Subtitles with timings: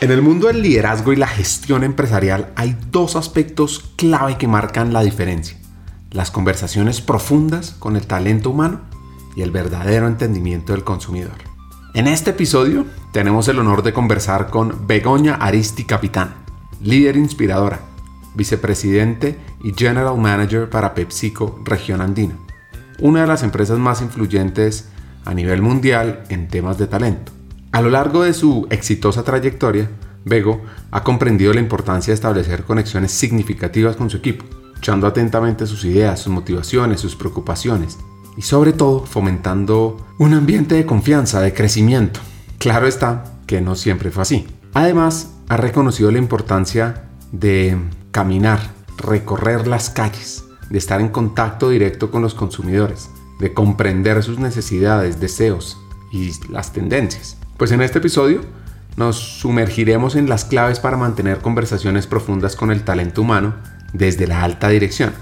[0.00, 4.92] En el mundo del liderazgo y la gestión empresarial hay dos aspectos clave que marcan
[4.92, 5.58] la diferencia.
[6.12, 8.82] Las conversaciones profundas con el talento humano
[9.34, 11.34] y el verdadero entendimiento del consumidor.
[11.94, 16.32] En este episodio tenemos el honor de conversar con Begoña Aristi Capitán,
[16.80, 17.80] líder inspiradora,
[18.36, 22.36] vicepresidente y general manager para PepsiCo Región Andina,
[23.00, 24.90] una de las empresas más influyentes
[25.24, 27.37] a nivel mundial en temas de talento.
[27.70, 29.90] A lo largo de su exitosa trayectoria,
[30.24, 35.84] Bego ha comprendido la importancia de establecer conexiones significativas con su equipo, escuchando atentamente sus
[35.84, 37.98] ideas, sus motivaciones, sus preocupaciones
[38.36, 42.20] y sobre todo fomentando un ambiente de confianza, de crecimiento.
[42.58, 44.46] Claro está que no siempre fue así.
[44.74, 47.76] Además, ha reconocido la importancia de
[48.12, 48.60] caminar,
[48.96, 55.20] recorrer las calles, de estar en contacto directo con los consumidores, de comprender sus necesidades,
[55.20, 55.78] deseos
[56.12, 57.37] y las tendencias.
[57.58, 58.42] Pues en este episodio
[58.96, 63.56] nos sumergiremos en las claves para mantener conversaciones profundas con el talento humano
[63.92, 65.12] desde la alta dirección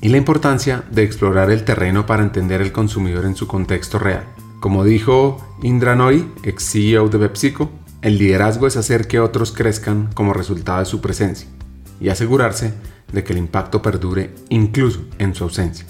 [0.00, 4.24] y la importancia de explorar el terreno para entender el consumidor en su contexto real.
[4.60, 10.10] Como dijo Indra Noy, ex CEO de PepsiCo, el liderazgo es hacer que otros crezcan
[10.14, 11.48] como resultado de su presencia
[12.00, 12.72] y asegurarse
[13.12, 15.86] de que el impacto perdure incluso en su ausencia.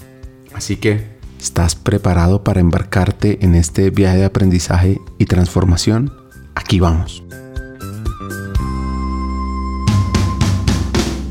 [0.55, 6.13] Así que, ¿Estás preparado para embarcarte en este viaje de aprendizaje y transformación?
[6.53, 7.23] Aquí vamos.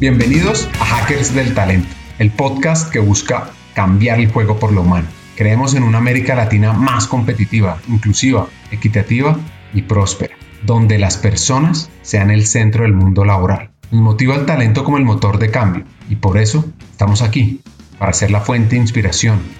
[0.01, 5.07] Bienvenidos a Hackers del Talento, el podcast que busca cambiar el juego por lo humano.
[5.37, 9.39] Creemos en una América Latina más competitiva, inclusiva, equitativa
[9.73, 13.71] y próspera, donde las personas sean el centro del mundo laboral.
[13.93, 17.61] Nos motiva el talento como el motor de cambio y por eso estamos aquí,
[17.97, 19.60] para ser la fuente de inspiración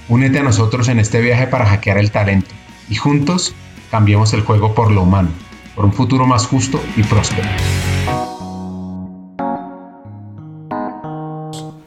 [0.11, 2.49] Únete a nosotros en este viaje para hackear el talento
[2.89, 3.55] y juntos
[3.89, 5.29] cambiemos el juego por lo humano,
[5.73, 7.47] por un futuro más justo y próspero.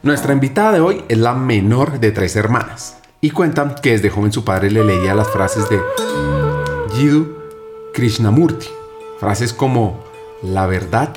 [0.01, 4.31] Nuestra invitada de hoy es la menor de tres hermanas y cuentan que desde joven
[4.31, 5.79] su padre le leía las frases de
[6.95, 7.31] Jiddu
[7.93, 8.69] Krishnamurti,
[9.19, 10.03] frases como
[10.41, 11.15] la verdad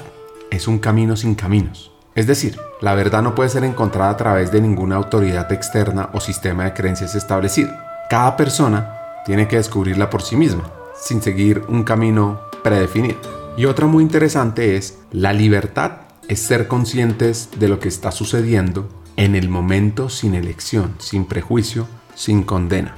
[0.51, 1.91] es un camino sin caminos.
[2.19, 6.19] Es decir, la verdad no puede ser encontrada a través de ninguna autoridad externa o
[6.19, 7.71] sistema de creencias establecido.
[8.11, 10.69] Cada persona tiene que descubrirla por sí misma,
[11.01, 13.19] sin seguir un camino predefinido.
[13.57, 15.93] Y otra muy interesante es, la libertad
[16.27, 21.87] es ser conscientes de lo que está sucediendo en el momento sin elección, sin prejuicio,
[22.17, 22.97] sin condena.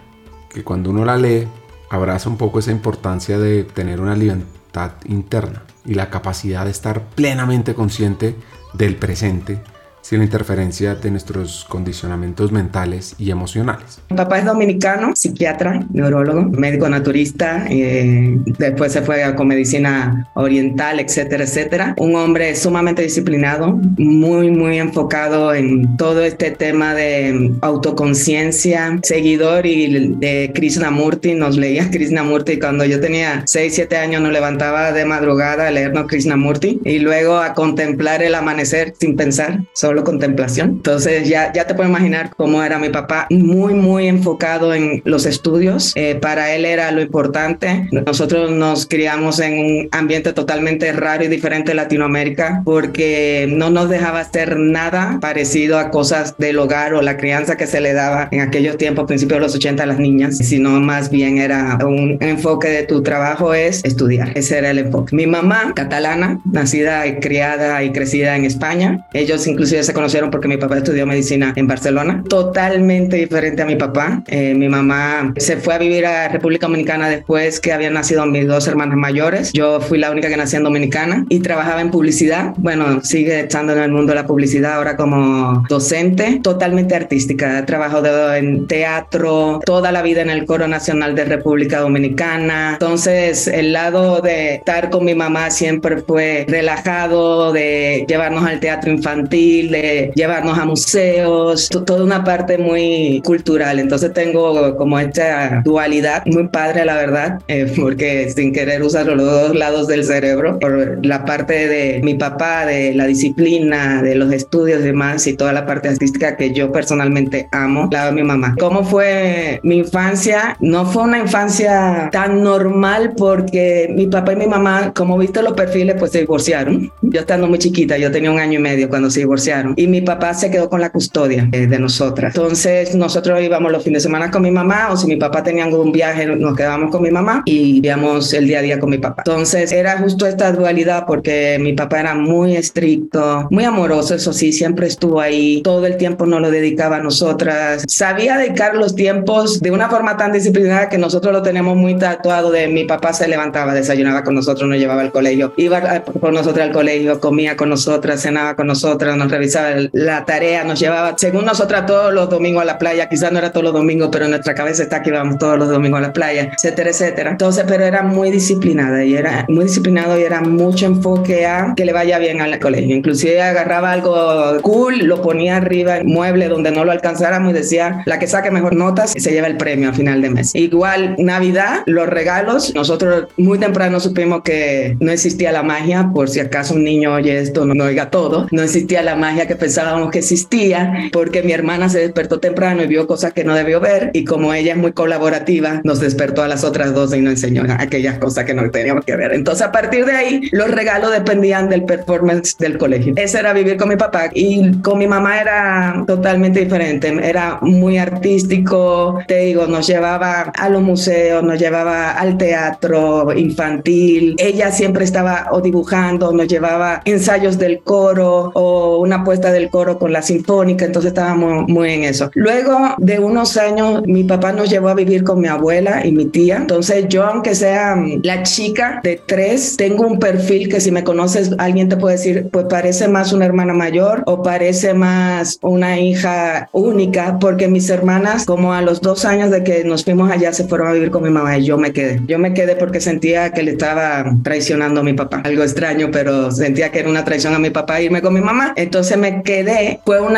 [0.49, 1.47] Que cuando uno la lee,
[1.91, 7.11] abraza un poco esa importancia de tener una libertad interna y la capacidad de estar
[7.11, 8.35] plenamente consciente
[8.73, 9.61] del presente
[10.03, 14.01] sin la interferencia de nuestros condicionamientos mentales y emocionales.
[14.11, 21.01] Mi papá es dominicano, psiquiatra, neurólogo, médico naturista, eh, después se fue con medicina oriental,
[21.01, 21.95] etcétera, etcétera.
[21.99, 30.15] Un hombre sumamente disciplinado, muy, muy enfocado en todo este tema de autoconciencia, seguidor y
[30.17, 35.69] de Krishnamurti, nos leía Krishnamurti cuando yo tenía 6, 7 años, nos levantaba de madrugada
[35.69, 40.69] a leernos Krishnamurti y luego a contemplar el amanecer sin pensar solo contemplación.
[40.71, 45.27] Entonces ya, ya te puedo imaginar cómo era mi papá, muy, muy enfocado en los
[45.27, 45.91] estudios.
[45.97, 47.89] Eh, para él era lo importante.
[47.91, 53.89] Nosotros nos criamos en un ambiente totalmente raro y diferente de Latinoamérica porque no nos
[53.89, 58.29] dejaba hacer nada parecido a cosas del hogar o la crianza que se le daba
[58.31, 62.17] en aquellos tiempos, principios de los 80 a las niñas, sino más bien era un
[62.21, 64.31] enfoque de tu trabajo es estudiar.
[64.37, 65.17] Ese era el enfoque.
[65.17, 70.49] Mi mamá, catalana, nacida y criada y crecida en España, ellos inclusive se conocieron porque
[70.49, 74.23] mi papá estudió medicina en Barcelona, totalmente diferente a mi papá.
[74.27, 78.47] Eh, mi mamá se fue a vivir a República Dominicana después que habían nacido mis
[78.47, 79.53] dos hermanas mayores.
[79.53, 82.53] Yo fui la única que nací en Dominicana y trabajaba en publicidad.
[82.57, 87.65] Bueno, sigue estando en el mundo de la publicidad ahora como docente, totalmente artística.
[87.67, 88.03] Trabajo
[88.35, 92.73] en teatro, toda la vida en el Coro Nacional de República Dominicana.
[92.75, 98.91] Entonces, el lado de estar con mi mamá siempre fue relajado, de llevarnos al teatro
[98.91, 103.79] infantil, de llevarnos a museos, toda una parte muy cultural.
[103.79, 109.19] Entonces tengo como esta dualidad muy padre, la verdad, eh, porque sin querer usar los
[109.19, 114.33] dos lados del cerebro, por la parte de mi papá, de la disciplina, de los
[114.33, 118.23] estudios y demás, y toda la parte artística que yo personalmente amo, la de mi
[118.23, 118.55] mamá.
[118.59, 120.57] ¿Cómo fue mi infancia?
[120.61, 125.53] No fue una infancia tan normal porque mi papá y mi mamá, como viste los
[125.53, 126.93] perfiles, pues se divorciaron.
[127.03, 129.60] Yo estando muy chiquita, yo tenía un año y medio cuando se divorciaron.
[129.77, 132.35] Y mi papá se quedó con la custodia eh, de nosotras.
[132.35, 135.65] Entonces nosotros íbamos los fines de semana con mi mamá o si mi papá tenía
[135.65, 138.99] algún viaje, nos quedábamos con mi mamá y íbamos el día a día con mi
[138.99, 139.23] papá.
[139.27, 144.53] Entonces era justo esta dualidad porque mi papá era muy estricto, muy amoroso, eso sí,
[144.53, 145.61] siempre estuvo ahí.
[145.63, 147.85] Todo el tiempo nos lo dedicaba a nosotras.
[147.89, 152.51] Sabía dedicar los tiempos de una forma tan disciplinada que nosotros lo tenemos muy tatuado
[152.51, 156.65] de mi papá se levantaba, desayunaba con nosotros, nos llevaba al colegio, iba con nosotros
[156.65, 159.50] al colegio, comía con nosotras, cenaba con nosotras, nos revisaba
[159.93, 163.09] la tarea, nos llevaba, según nosotras, todos los domingos a la playa.
[163.09, 165.99] Quizás no era todos los domingos, pero nuestra cabeza está que íbamos todos los domingos
[165.99, 167.31] a la playa, etcétera, etcétera.
[167.31, 171.85] Entonces, pero era muy disciplinada y era muy disciplinado y era mucho enfoque a que
[171.85, 172.95] le vaya bien al colegio.
[172.95, 178.03] Inclusive agarraba algo cool, lo ponía arriba en mueble donde no lo alcanzáramos y decía,
[178.07, 180.55] la que saque mejor notas se lleva el premio a final de mes.
[180.55, 186.41] Igual, Navidad, los regalos, nosotros muy temprano supimos que no existía la magia, por si
[186.41, 190.11] acaso un niño oye esto, no, no oiga todo, no existía la magia que pensábamos
[190.11, 194.11] que existía, porque mi hermana se despertó temprano y vio cosas que no debió ver,
[194.13, 197.65] y como ella es muy colaborativa, nos despertó a las otras dos y nos enseñó
[197.79, 199.33] aquellas cosas que no teníamos que ver.
[199.33, 203.15] Entonces, a partir de ahí, los regalos dependían del performance del colegio.
[203.17, 207.99] Ese era vivir con mi papá, y con mi mamá era totalmente diferente, era muy
[207.99, 215.05] artístico, te digo, nos llevaba a los museos, nos llevaba al teatro infantil, ella siempre
[215.05, 220.23] estaba o dibujando, nos llevaba ensayos del coro o una puesta del coro con la
[220.23, 222.33] sinfónica, entonces estábamos muy en eso.
[222.35, 226.25] Luego de unos años, mi papá nos llevó a vivir con mi abuela y mi
[226.25, 231.05] tía, entonces yo, aunque sea la chica de tres, tengo un perfil que si me
[231.05, 236.01] conoces, alguien te puede decir, pues parece más una hermana mayor o parece más una
[236.01, 240.53] hija única, porque mis hermanas, como a los dos años de que nos fuimos allá,
[240.53, 242.21] se fueron a vivir con mi mamá y yo me quedé.
[242.27, 245.41] Yo me quedé porque sentía que le estaba traicionando a mi papá.
[245.45, 248.73] Algo extraño, pero sentía que era una traición a mi papá irme con mi mamá.
[248.75, 250.01] Entonces me quedé.
[250.05, 250.37] Fue un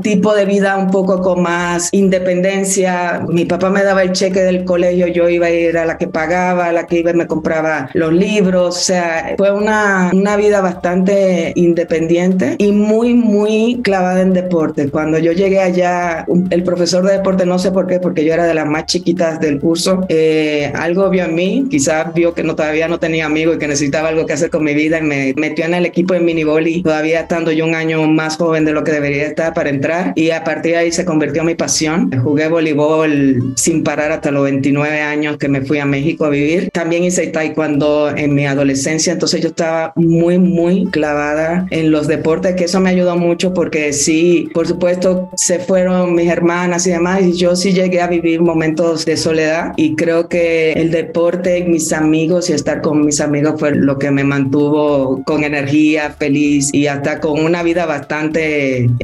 [0.00, 3.24] tipo de vida un poco con más independencia.
[3.28, 6.08] Mi papá me daba el cheque del colegio, yo iba a ir a la que
[6.08, 8.76] pagaba, a la que iba y me compraba los libros.
[8.76, 14.90] O sea, fue una, una vida bastante independiente y muy, muy clavada en deporte.
[14.90, 18.46] Cuando yo llegué allá, el profesor de deporte, no sé por qué, porque yo era
[18.46, 22.54] de las más chiquitas del curso, eh, algo vio en mí, quizás vio que no,
[22.54, 25.34] todavía no tenía amigos y que necesitaba algo que hacer con mi vida y me
[25.36, 28.84] metió en el equipo de miniboli, todavía estando yo un año más joven de lo
[28.84, 32.10] que debería estar para entrar y a partir de ahí se convirtió mi pasión.
[32.22, 36.70] Jugué voleibol sin parar hasta los 29 años que me fui a México a vivir.
[36.72, 42.54] También hice taekwondo en mi adolescencia, entonces yo estaba muy, muy clavada en los deportes,
[42.54, 47.22] que eso me ayudó mucho porque sí, por supuesto, se fueron mis hermanas y demás
[47.22, 51.92] y yo sí llegué a vivir momentos de soledad y creo que el deporte, mis
[51.92, 56.86] amigos y estar con mis amigos fue lo que me mantuvo con energía, feliz y
[56.86, 58.03] hasta con una vida bastante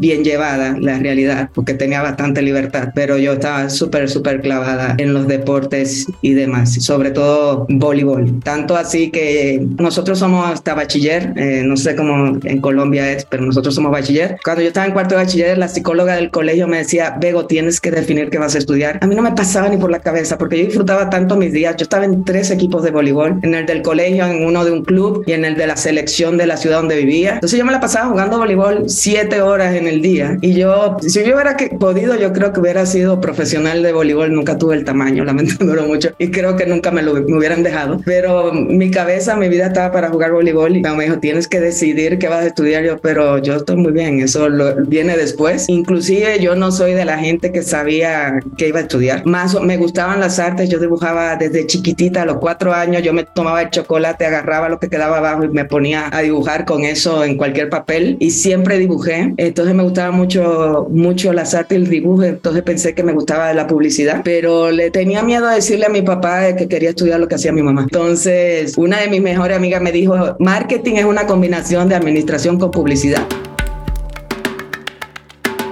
[0.00, 5.14] bien llevada, la realidad, porque tenía bastante libertad, pero yo estaba súper, súper clavada en
[5.14, 8.40] los deportes y demás, sobre todo voleibol.
[8.42, 13.44] Tanto así que nosotros somos hasta bachiller, eh, no sé cómo en Colombia es, pero
[13.44, 14.38] nosotros somos bachiller.
[14.44, 17.80] Cuando yo estaba en cuarto de bachiller, la psicóloga del colegio me decía, Bego, tienes
[17.80, 18.98] que definir qué vas a estudiar.
[19.00, 21.76] A mí no me pasaba ni por la cabeza, porque yo disfrutaba tanto mis días.
[21.76, 24.84] Yo estaba en tres equipos de voleibol, en el del colegio, en uno de un
[24.84, 27.34] club y en el de la selección de la ciudad donde vivía.
[27.34, 30.36] Entonces yo me la pasaba jugando voleibol siete horas en el día.
[30.40, 34.34] Y yo, si yo hubiera podido, yo creo que hubiera sido profesional de voleibol.
[34.34, 36.10] Nunca tuve el tamaño, lamentándolo mucho.
[36.18, 38.00] Y creo que nunca me lo me hubieran dejado.
[38.04, 40.76] Pero mi cabeza, mi vida estaba para jugar voleibol.
[40.76, 42.84] Y me dijo, tienes que decidir qué vas a estudiar.
[42.84, 44.20] Yo, pero yo estoy muy bien.
[44.20, 45.68] Eso lo, viene después.
[45.68, 49.24] Inclusive yo no soy de la gente que sabía que iba a estudiar.
[49.24, 50.68] Más me gustaban las artes.
[50.68, 53.02] Yo dibujaba desde chiquitita, a los cuatro años.
[53.02, 56.64] Yo me tomaba el chocolate, agarraba lo que quedaba abajo y me ponía a dibujar
[56.64, 58.16] con eso en cualquier papel.
[58.18, 59.34] Y siempre dibujé.
[59.36, 62.24] Entonces me gustaba mucho, mucho las artes y el dibujo.
[62.24, 64.22] Entonces pensé que me gustaba la publicidad.
[64.24, 67.52] Pero le tenía miedo a decirle a mi papá que quería estudiar lo que hacía
[67.52, 67.82] mi mamá.
[67.82, 72.70] Entonces una de mis mejores amigas me dijo, marketing es una combinación de administración con
[72.70, 73.26] publicidad.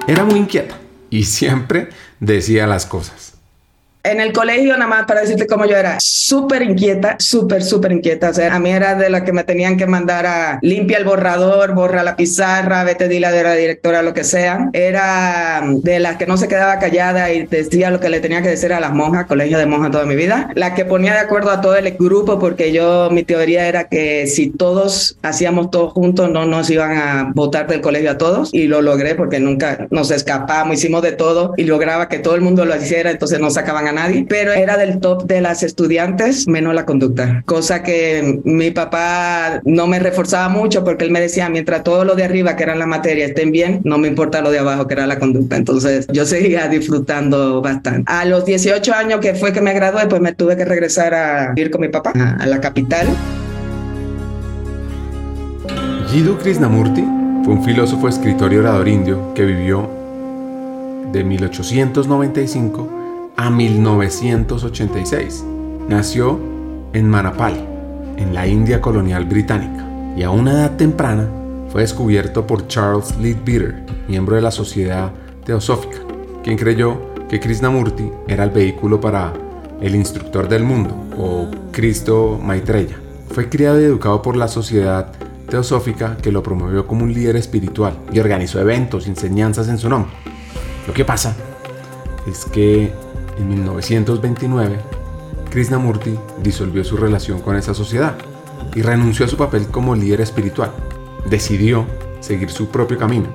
[0.07, 0.79] Era muy inquieta
[1.11, 1.88] y siempre
[2.21, 3.27] decía las cosas.
[4.02, 8.31] En el colegio, nada más para decirte cómo yo era, súper inquieta, súper, súper inquieta.
[8.31, 11.05] O sea, a mí era de la que me tenían que mandar a limpia el
[11.05, 14.71] borrador, borra la pizarra, vete dile a la directora, lo que sea.
[14.73, 18.49] Era de las que no se quedaba callada y decía lo que le tenía que
[18.49, 20.50] decir a las monjas, colegio de monjas toda mi vida.
[20.55, 24.26] La que ponía de acuerdo a todo el grupo, porque yo, mi teoría era que
[24.26, 28.50] si todos hacíamos todo juntos, no nos iban a votar del colegio a todos.
[28.52, 32.40] Y lo logré porque nunca nos escapamos, hicimos de todo y lograba que todo el
[32.40, 34.26] mundo lo hiciera, entonces no sacaban a nadie.
[34.28, 37.42] Pero era del top de las estudiantes, menos la conducta.
[37.47, 42.14] Cosa que mi papá no me reforzaba mucho porque él me decía, mientras todo lo
[42.14, 44.95] de arriba, que era la materia, estén bien, no me importa lo de abajo, que
[44.95, 45.57] era la conducta.
[45.57, 48.04] Entonces yo seguía disfrutando bastante.
[48.07, 51.52] A los 18 años que fue que me gradué, pues me tuve que regresar a
[51.57, 53.07] ir con mi papá a la capital.
[56.11, 57.04] Jiddu Krishnamurti
[57.45, 59.90] fue un filósofo, escritor y orador indio que vivió
[61.12, 62.98] de 1895
[63.38, 65.45] a 1986.
[65.88, 66.40] Nació
[66.92, 67.54] en Manapal,
[68.16, 71.28] en la India colonial británica, y a una edad temprana
[71.71, 75.12] fue descubierto por Charles Leadbeater, miembro de la Sociedad
[75.45, 75.99] Teosófica,
[76.42, 79.33] quien creyó que Krishnamurti era el vehículo para
[79.80, 82.99] el instructor del mundo, o Cristo Maitreya.
[83.30, 85.12] Fue criado y educado por la Sociedad
[85.49, 90.11] Teosófica que lo promovió como un líder espiritual y organizó eventos enseñanzas en su nombre.
[90.88, 91.37] Lo que pasa
[92.26, 92.92] es que
[93.38, 94.78] en 1929
[95.50, 98.16] Krishnamurti disolvió su relación con esa sociedad
[98.75, 100.73] y renunció a su papel como líder espiritual.
[101.28, 101.87] Decidió
[102.21, 103.28] seguir su propio camino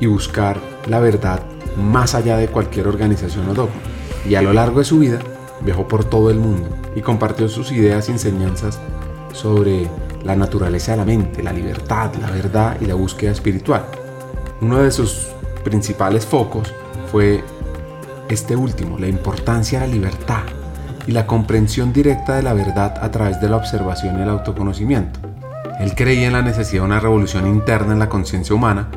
[0.00, 1.42] y buscar la verdad
[1.76, 3.80] más allá de cualquier organización o dogma.
[4.28, 5.18] Y a lo largo de su vida
[5.62, 8.80] viajó por todo el mundo y compartió sus ideas y enseñanzas
[9.32, 9.88] sobre
[10.24, 13.86] la naturaleza de la mente, la libertad, la verdad y la búsqueda espiritual.
[14.60, 15.28] Uno de sus
[15.64, 16.72] principales focos
[17.10, 17.42] fue
[18.28, 20.42] este último, la importancia de la libertad
[21.06, 25.20] y la comprensión directa de la verdad a través de la observación y el autoconocimiento.
[25.80, 28.88] Él creía en la necesidad de una revolución interna en la conciencia humana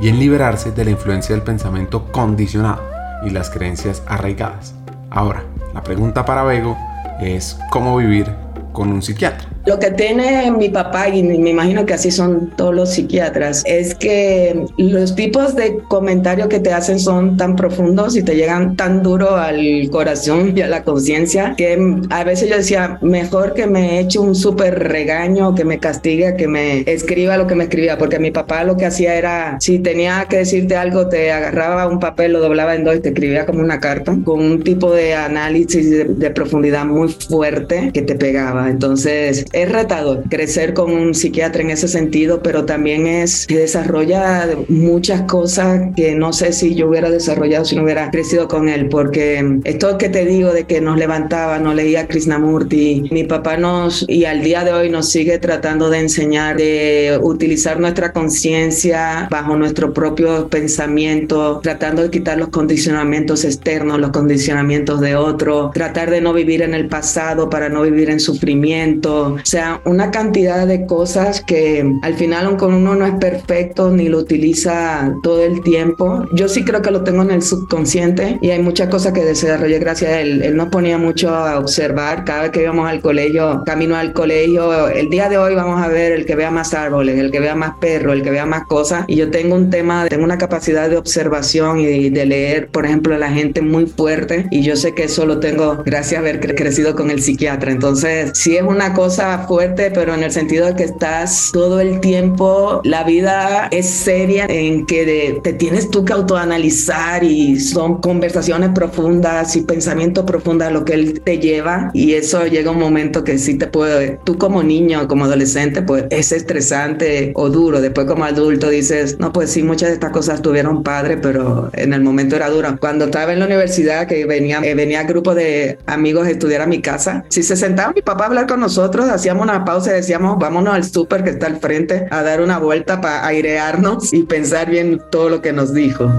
[0.00, 2.82] y en liberarse de la influencia del pensamiento condicionado
[3.24, 4.74] y las creencias arraigadas.
[5.10, 5.42] Ahora,
[5.74, 6.76] la pregunta para Bego
[7.20, 8.32] es cómo vivir
[8.72, 9.48] con un psiquiatra.
[9.68, 13.94] Lo que tiene mi papá, y me imagino que así son todos los psiquiatras, es
[13.94, 19.02] que los tipos de comentarios que te hacen son tan profundos y te llegan tan
[19.02, 24.00] duro al corazón y a la conciencia que a veces yo decía, mejor que me
[24.00, 28.18] eche un súper regaño, que me castigue, que me escriba lo que me escribía, porque
[28.18, 32.32] mi papá lo que hacía era, si tenía que decirte algo, te agarraba un papel,
[32.32, 35.90] lo doblaba en dos y te escribía como una carta, con un tipo de análisis
[35.90, 38.70] de, de profundidad muy fuerte que te pegaba.
[38.70, 44.48] Entonces, es retador crecer con un psiquiatra en ese sentido, pero también es que desarrolla
[44.68, 48.88] muchas cosas que no sé si yo hubiera desarrollado si no hubiera crecido con él,
[48.88, 54.04] porque esto que te digo de que nos levantaba, nos leía Krishnamurti, mi papá nos,
[54.08, 59.56] y al día de hoy nos sigue tratando de enseñar, de utilizar nuestra conciencia bajo
[59.56, 66.20] nuestro propio pensamiento, tratando de quitar los condicionamientos externos, los condicionamientos de otro, tratar de
[66.20, 70.86] no vivir en el pasado para no vivir en sufrimiento, o sea, una cantidad de
[70.86, 76.24] cosas que al final, aunque uno no es perfecto ni lo utiliza todo el tiempo,
[76.32, 79.78] yo sí creo que lo tengo en el subconsciente y hay muchas cosas que desarrollé
[79.78, 80.42] gracias a él.
[80.42, 84.88] Él nos ponía mucho a observar cada vez que íbamos al colegio, camino al colegio.
[84.88, 87.54] El día de hoy vamos a ver el que vea más árboles, el que vea
[87.54, 89.04] más perros, el que vea más cosas.
[89.06, 93.14] Y yo tengo un tema, tengo una capacidad de observación y de leer, por ejemplo,
[93.14, 94.46] a la gente muy fuerte.
[94.50, 97.72] Y yo sé que eso lo tengo gracias a haber crecido con el psiquiatra.
[97.72, 102.00] Entonces, sí es una cosa fuerte, pero en el sentido de que estás todo el
[102.00, 108.70] tiempo, la vida es seria en que te tienes tú que autoanalizar y son conversaciones
[108.70, 113.38] profundas y pensamientos profundos lo que él te lleva y eso llega un momento que
[113.38, 117.80] sí te puede, tú como niño, como adolescente, pues es estresante o duro.
[117.80, 121.92] Después como adulto dices, no, pues sí, muchas de estas cosas tuvieron padre, pero en
[121.92, 122.76] el momento era duro.
[122.80, 126.66] Cuando estaba en la universidad, que venía, eh, venía grupo de amigos a estudiar a
[126.66, 129.94] mi casa, si se sentaba mi papá a hablar con nosotros, hacíamos una pausa y
[129.94, 134.22] decíamos, vámonos al súper que está al frente a dar una vuelta para airearnos y
[134.22, 136.10] pensar bien todo lo que nos dijo.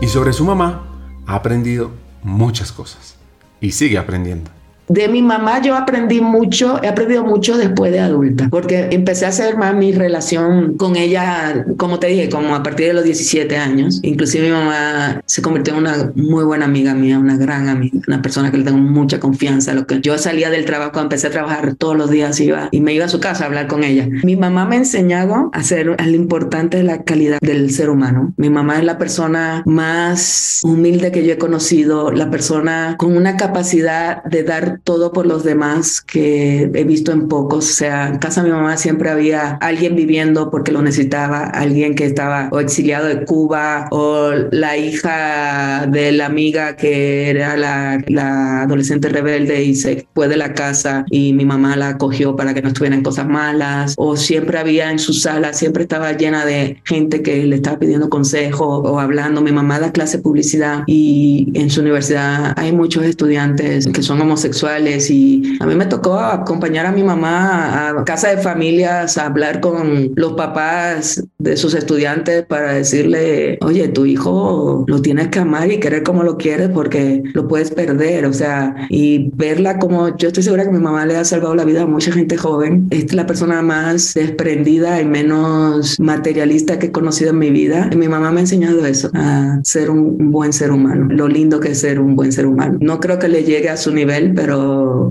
[0.00, 0.86] Y sobre su mamá
[1.26, 1.90] ha aprendido
[2.22, 3.16] muchas cosas
[3.60, 4.50] y sigue aprendiendo.
[4.90, 9.28] De mi mamá yo aprendí mucho, he aprendido mucho después de adulta, porque empecé a
[9.28, 13.56] hacer más mi relación con ella, como te dije, como a partir de los 17
[13.56, 14.00] años.
[14.02, 18.20] Inclusive mi mamá se convirtió en una muy buena amiga mía, una gran amiga, una
[18.20, 19.74] persona que le tengo mucha confianza.
[19.74, 22.92] Lo que yo salía del trabajo, empecé a trabajar todos los días iba y me
[22.92, 24.08] iba a su casa a hablar con ella.
[24.24, 28.34] Mi mamá me ha enseñado a ser lo importante de la calidad del ser humano.
[28.36, 33.36] Mi mamá es la persona más humilde que yo he conocido, la persona con una
[33.36, 37.68] capacidad de dar todo por los demás que he visto en pocos.
[37.70, 41.94] O sea, en casa de mi mamá siempre había alguien viviendo porque lo necesitaba, alguien
[41.94, 48.02] que estaba o exiliado de Cuba o la hija de la amiga que era la,
[48.08, 52.54] la adolescente rebelde y se fue de la casa y mi mamá la acogió para
[52.54, 56.80] que no estuvieran cosas malas o siempre había en su sala, siempre estaba llena de
[56.84, 59.40] gente que le estaba pidiendo consejo o hablando.
[59.40, 64.20] Mi mamá da clase de publicidad y en su universidad hay muchos estudiantes que son
[64.20, 69.26] homosexuales y a mí me tocó acompañar a mi mamá a casa de familias a
[69.26, 75.38] hablar con los papás de sus estudiantes para decirle, oye, tu hijo lo tienes que
[75.38, 78.26] amar y querer como lo quieres porque lo puedes perder.
[78.26, 81.64] O sea, y verla como yo estoy segura que mi mamá le ha salvado la
[81.64, 82.86] vida a mucha gente joven.
[82.90, 87.88] Es la persona más desprendida y menos materialista que he conocido en mi vida.
[87.92, 91.60] Y mi mamá me ha enseñado eso, a ser un, buen ser humano, lo lindo
[91.60, 92.78] que es ser un buen ser humano.
[92.80, 94.49] No creo que le llegue a su nivel, pero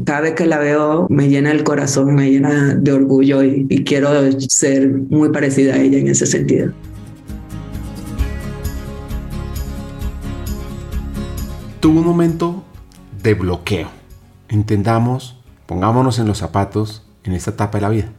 [0.06, 3.84] cada vez que la veo me llena el corazón, me llena de orgullo y, y
[3.84, 6.72] quiero ser muy parecida a ella en ese sentido.
[11.80, 12.64] Tuvo un momento
[13.24, 13.88] de bloqueo.
[14.50, 18.10] Entendamos, pongámonos en los zapatos en esta etapa de la vida.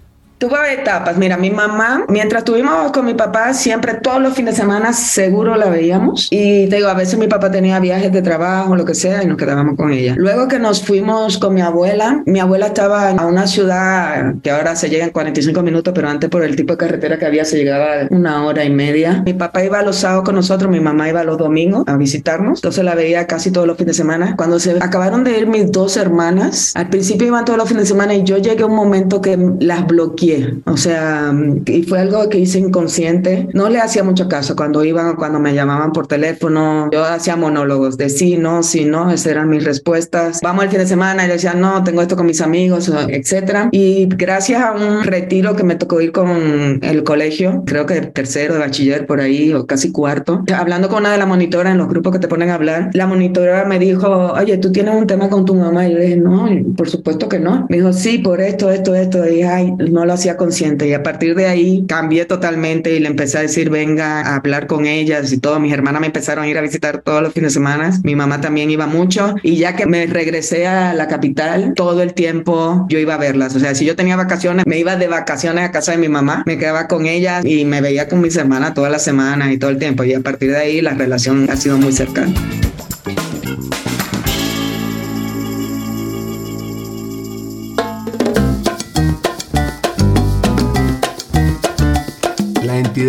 [0.41, 1.19] Tuve etapas.
[1.19, 5.55] Mira, mi mamá, mientras estuvimos con mi papá, siempre todos los fines de semana seguro
[5.55, 6.29] la veíamos.
[6.31, 9.27] Y te digo, a veces mi papá tenía viajes de trabajo, lo que sea, y
[9.27, 10.15] nos quedábamos con ella.
[10.17, 14.77] Luego que nos fuimos con mi abuela, mi abuela estaba a una ciudad que ahora
[14.77, 17.59] se llega en 45 minutos, pero antes por el tipo de carretera que había se
[17.59, 19.23] llegaba una hora y media.
[19.27, 22.61] Mi papá iba los sábados con nosotros, mi mamá iba los domingos a visitarnos.
[22.61, 24.37] Entonces la veía casi todos los fines de semana.
[24.39, 27.89] Cuando se acabaron de ir mis dos hermanas, al principio iban todos los fines de
[27.89, 30.30] semana y yo llegué a un momento que las bloqueé
[30.65, 31.33] o sea,
[31.67, 33.49] y fue algo que hice inconsciente.
[33.53, 36.89] No le hacía mucho caso cuando iban, cuando me llamaban por teléfono.
[36.93, 39.11] Yo hacía monólogos de sí, no, sí, no.
[39.11, 40.41] Esas eran mis respuestas.
[40.43, 43.69] Vamos el fin de semana y yo decía, no, tengo esto con mis amigos, etcétera.
[43.73, 48.55] Y gracias a un retiro que me tocó ir con el colegio, creo que tercero
[48.55, 51.89] de bachiller por ahí o casi cuarto, hablando con una de las monitoras en los
[51.89, 55.29] grupos que te ponen a hablar, la monitora me dijo, oye, tú tienes un tema
[55.29, 55.87] con tu mamá.
[55.87, 57.67] Y yo le dije, no, por supuesto que no.
[57.69, 59.29] Me dijo, sí, por esto, esto, esto.
[59.29, 63.09] Y ay, no lo hacía consciente y a partir de ahí cambié totalmente y le
[63.09, 65.59] empecé a decir, venga a hablar con ellas y todo.
[65.59, 67.91] Mis hermanas me empezaron a ir a visitar todos los fines de semana.
[68.05, 72.13] Mi mamá también iba mucho y ya que me regresé a la capital, todo el
[72.13, 73.57] tiempo yo iba a verlas.
[73.57, 76.43] O sea, si yo tenía vacaciones, me iba de vacaciones a casa de mi mamá,
[76.47, 79.71] me quedaba con ella y me veía con mis hermanas todas las semanas y todo
[79.71, 80.05] el tiempo.
[80.05, 82.35] Y a partir de ahí la relación ha sido muy cercana.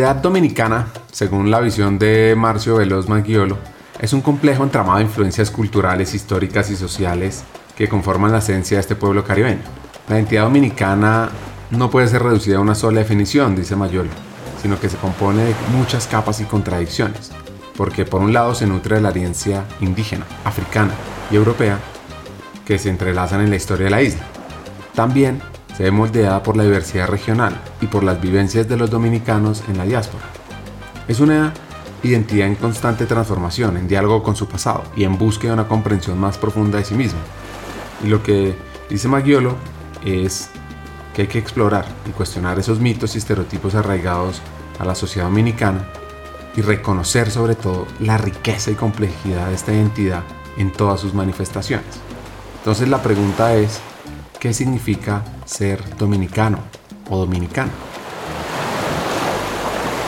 [0.02, 3.60] Identidad dominicana, según la visión de Marcio Veloz Maggiolo,
[4.00, 7.44] es un complejo entramado de influencias culturales, históricas y sociales
[7.76, 9.62] que conforman la esencia de este pueblo caribeño.
[10.10, 11.30] La identidad dominicana
[11.70, 14.10] no puede ser reducida a una sola definición, dice Mayolo,
[14.60, 17.32] sino que se compone de muchas capas y contradicciones,
[17.78, 20.94] porque por un lado se nutre de la herencia indígena, africana
[21.30, 21.78] y europea
[22.66, 24.24] que se entrelazan en la historia de la isla.
[24.96, 25.44] También
[25.76, 29.78] se ve moldeada por la diversidad regional y por las vivencias de los dominicanos en
[29.78, 30.26] la diáspora.
[31.08, 31.54] Es una
[32.04, 36.20] identidad en constante transformación, en diálogo con su pasado y en búsqueda de una comprensión
[36.20, 37.20] más profunda de sí mismo.
[38.04, 38.56] Y lo que
[38.90, 39.56] dice Maggiolo
[40.04, 40.50] es
[41.14, 44.42] que hay que explorar y cuestionar esos mitos y estereotipos arraigados
[44.80, 45.88] a la sociedad dominicana
[46.56, 50.24] y reconocer sobre todo la riqueza y complejidad de esta identidad
[50.58, 51.86] en todas sus manifestaciones.
[52.58, 53.80] Entonces la pregunta es,
[54.42, 56.58] ¿qué significa ser dominicano
[57.12, 57.72] o dominicana.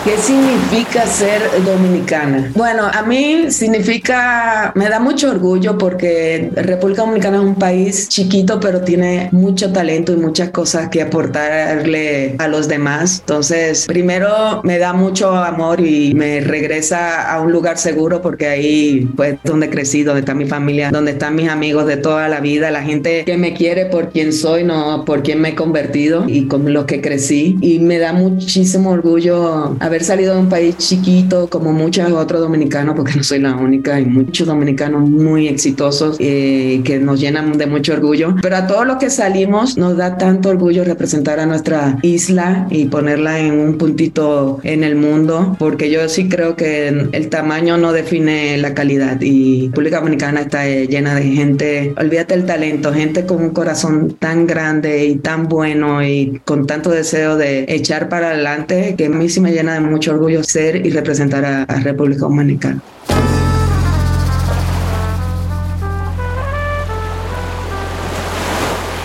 [0.03, 2.51] ¿Qué significa ser dominicana?
[2.55, 8.59] Bueno, a mí significa, me da mucho orgullo porque República Dominicana es un país chiquito,
[8.59, 13.19] pero tiene mucho talento y muchas cosas que aportarle a los demás.
[13.21, 19.09] Entonces, primero me da mucho amor y me regresa a un lugar seguro porque ahí
[19.15, 22.71] pues donde crecí, donde está mi familia, donde están mis amigos de toda la vida,
[22.71, 26.49] la gente que me quiere por quien soy, no por quien me he convertido y
[26.49, 27.55] con los que crecí.
[27.61, 32.95] Y me da muchísimo orgullo haber salido de un país chiquito como muchos otros dominicanos,
[32.95, 37.67] porque no soy la única, hay muchos dominicanos muy exitosos eh, que nos llenan de
[37.67, 41.99] mucho orgullo, pero a todos los que salimos nos da tanto orgullo representar a nuestra
[42.01, 47.29] isla y ponerla en un puntito en el mundo, porque yo sí creo que el
[47.29, 49.21] tamaño no define la calidad.
[49.21, 54.15] Y República Dominicana está eh, llena de gente, olvídate el talento, gente con un corazón
[54.17, 59.09] tan grande y tan bueno y con tanto deseo de echar para adelante que a
[59.09, 62.81] mí sí me llena de mucho orgullo ser y representar a, República Dominicana.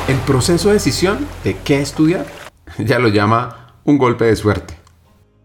[0.08, 2.26] El proceso de decisión de qué estudiar
[2.78, 4.77] ya lo llama un golpe de suerte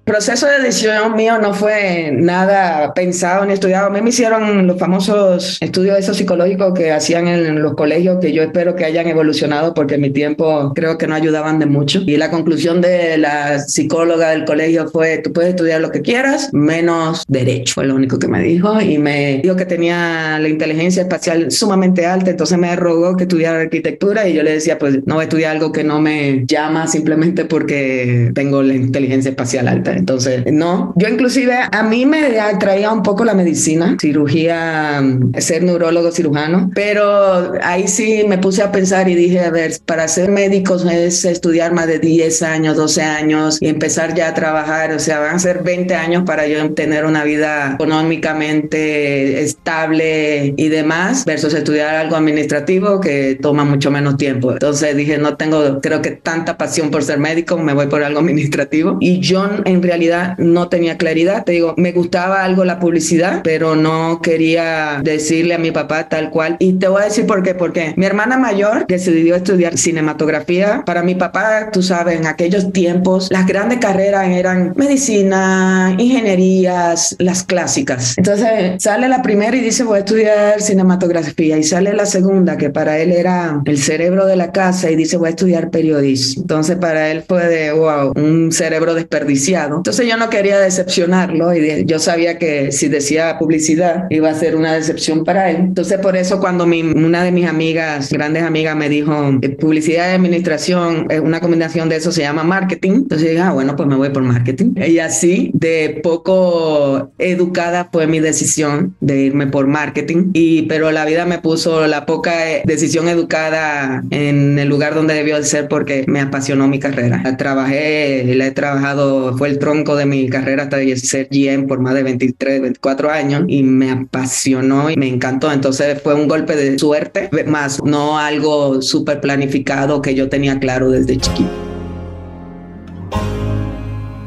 [0.03, 3.87] proceso de decisión mío no fue nada pensado ni estudiado.
[3.87, 8.33] A mí me hicieron los famosos estudios esos psicológicos que hacían en los colegios, que
[8.33, 12.01] yo espero que hayan evolucionado porque en mi tiempo creo que no ayudaban de mucho.
[12.05, 16.49] Y la conclusión de la psicóloga del colegio fue, tú puedes estudiar lo que quieras,
[16.53, 17.75] menos derecho.
[17.75, 18.81] Fue lo único que me dijo.
[18.81, 23.61] Y me dijo que tenía la inteligencia espacial sumamente alta, entonces me rogó que estudiara
[23.61, 26.87] arquitectura y yo le decía, pues no voy a estudiar algo que no me llama
[26.87, 29.92] simplemente porque tengo la inteligencia espacial alta.
[29.95, 30.93] Entonces, no.
[30.95, 36.71] Yo inclusive a mí me atraía un poco la medicina, cirugía, mm, ser neurólogo cirujano,
[36.75, 41.25] pero ahí sí me puse a pensar y dije, a ver, para ser médico es
[41.25, 45.35] estudiar más de 10 años, 12 años y empezar ya a trabajar, o sea, van
[45.35, 51.95] a ser 20 años para yo tener una vida económicamente estable y demás, versus estudiar
[51.95, 54.51] algo administrativo que toma mucho menos tiempo.
[54.51, 58.19] Entonces dije, no tengo, creo que tanta pasión por ser médico, me voy por algo
[58.19, 58.97] administrativo.
[58.99, 61.43] Y yo en realidad no tenía claridad.
[61.43, 66.29] Te digo, me gustaba algo la publicidad, pero no quería decirle a mi papá tal
[66.29, 66.55] cual.
[66.59, 67.53] Y te voy a decir por qué.
[67.53, 70.83] Porque mi hermana mayor decidió estudiar cinematografía.
[70.85, 77.43] Para mi papá, tú sabes, en aquellos tiempos, las grandes carreras eran medicina, ingenierías, las
[77.43, 78.17] clásicas.
[78.17, 81.57] Entonces sale la primera y dice, voy a estudiar cinematografía.
[81.57, 85.17] Y sale la segunda, que para él era el cerebro de la casa, y dice,
[85.17, 86.43] voy a estudiar periodismo.
[86.43, 89.72] Entonces para él fue de, wow, un cerebro desperdiciado.
[89.77, 94.55] Entonces yo no quería decepcionarlo y yo sabía que si decía publicidad iba a ser
[94.55, 95.57] una decepción para él.
[95.57, 100.11] Entonces por eso cuando mi, una de mis amigas, grandes amigas, me dijo eh, publicidad
[100.11, 102.91] y administración, una combinación de eso se llama marketing.
[102.91, 104.73] Entonces dije, ah, bueno, pues me voy por marketing.
[104.75, 110.31] Y así de poco educada fue mi decisión de irme por marketing.
[110.33, 115.13] Y pero la vida me puso la poca eh, decisión educada en el lugar donde
[115.13, 117.21] debió de ser porque me apasionó mi carrera.
[117.23, 121.93] La trabajé, la he trabajado, fue tronco de mi carrera hasta ser GM por más
[121.93, 125.49] de 23, 24 años y me apasionó y me encantó.
[125.53, 130.91] Entonces fue un golpe de suerte, más no algo súper planificado que yo tenía claro
[130.91, 131.49] desde chiquito.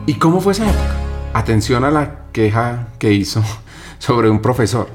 [0.06, 0.96] ¿Y cómo fue esa época?
[1.34, 3.44] Atención a la queja que hizo
[3.98, 4.88] sobre un profesor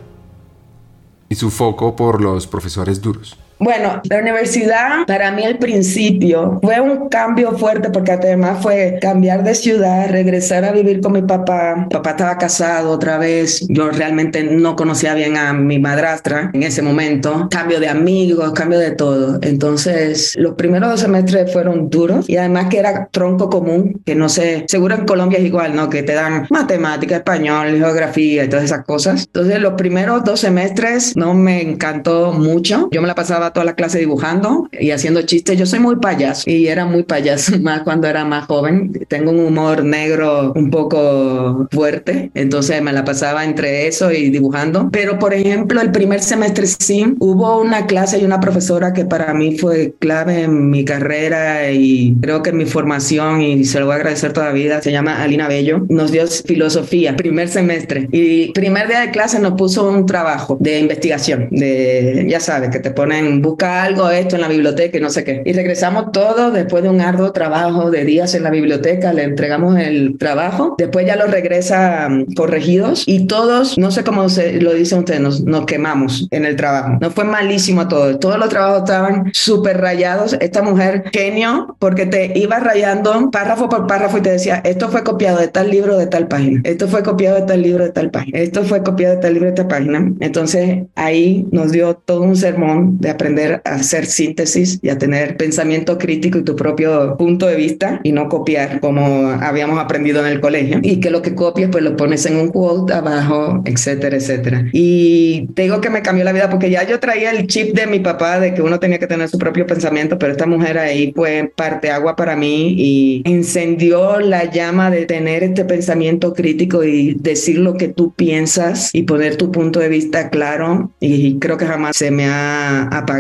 [1.30, 3.38] y su foco por los profesores duros.
[3.62, 9.44] Bueno, la universidad para mí al principio fue un cambio fuerte porque además fue cambiar
[9.44, 11.76] de ciudad, regresar a vivir con mi papá.
[11.76, 13.64] Mi papá estaba casado otra vez.
[13.70, 17.50] Yo realmente no conocía bien a mi madrastra en ese momento.
[17.52, 19.38] Cambio de amigos, cambio de todo.
[19.44, 24.28] Entonces, los primeros dos semestres fueron duros y además que era tronco común, que no
[24.28, 25.88] sé, seguro en Colombia es igual, ¿no?
[25.88, 29.26] Que te dan matemática, español, geografía y todas esas cosas.
[29.28, 32.90] Entonces, los primeros dos semestres no me encantó mucho.
[32.92, 35.58] Yo me la pasaba toda la clase dibujando y haciendo chistes.
[35.58, 38.92] Yo soy muy payaso y era muy payaso más cuando era más joven.
[39.08, 44.90] Tengo un humor negro un poco fuerte, entonces me la pasaba entre eso y dibujando.
[44.92, 49.34] Pero por ejemplo, el primer semestre sí, hubo una clase y una profesora que para
[49.34, 53.86] mí fue clave en mi carrera y creo que en mi formación y se lo
[53.86, 54.82] voy a agradecer toda la vida.
[54.82, 55.86] Se llama Alina Bello.
[55.90, 58.08] Nos dio filosofía, primer semestre.
[58.12, 62.80] Y primer día de clase nos puso un trabajo de investigación, de, ya sabes, que
[62.80, 65.42] te ponen busca algo, esto en la biblioteca y no sé qué.
[65.46, 69.78] Y regresamos todos después de un arduo trabajo de días en la biblioteca, le entregamos
[69.78, 74.74] el trabajo, después ya lo regresa mm, corregidos y todos, no sé cómo se lo
[74.74, 76.98] dicen ustedes, nos, nos quemamos en el trabajo.
[77.02, 80.38] No fue malísimo todo, todos los trabajos estaban súper rayados.
[80.40, 85.04] Esta mujer, genio, porque te iba rayando párrafo por párrafo y te decía, esto fue
[85.04, 88.12] copiado de tal libro de tal página, esto fue copiado de tal libro de tal
[88.12, 90.14] página, esto fue copiado de tal libro de tal página.
[90.20, 94.98] Entonces ahí nos dio todo un sermón de aprendizaje aprender a hacer síntesis y a
[94.98, 100.26] tener pensamiento crítico y tu propio punto de vista y no copiar como habíamos aprendido
[100.26, 103.62] en el colegio y que lo que copies pues lo pones en un quote abajo,
[103.66, 104.66] etcétera, etcétera.
[104.74, 107.88] Y te digo que me cambió la vida porque ya yo traía el chip de
[107.88, 111.14] mi papá de que uno tenía que tener su propio pensamiento, pero esta mujer ahí
[111.16, 117.14] fue parte agua para mí y encendió la llama de tener este pensamiento crítico y
[117.14, 121.66] decir lo que tú piensas y poner tu punto de vista claro y creo que
[121.66, 123.11] jamás se me ha apagado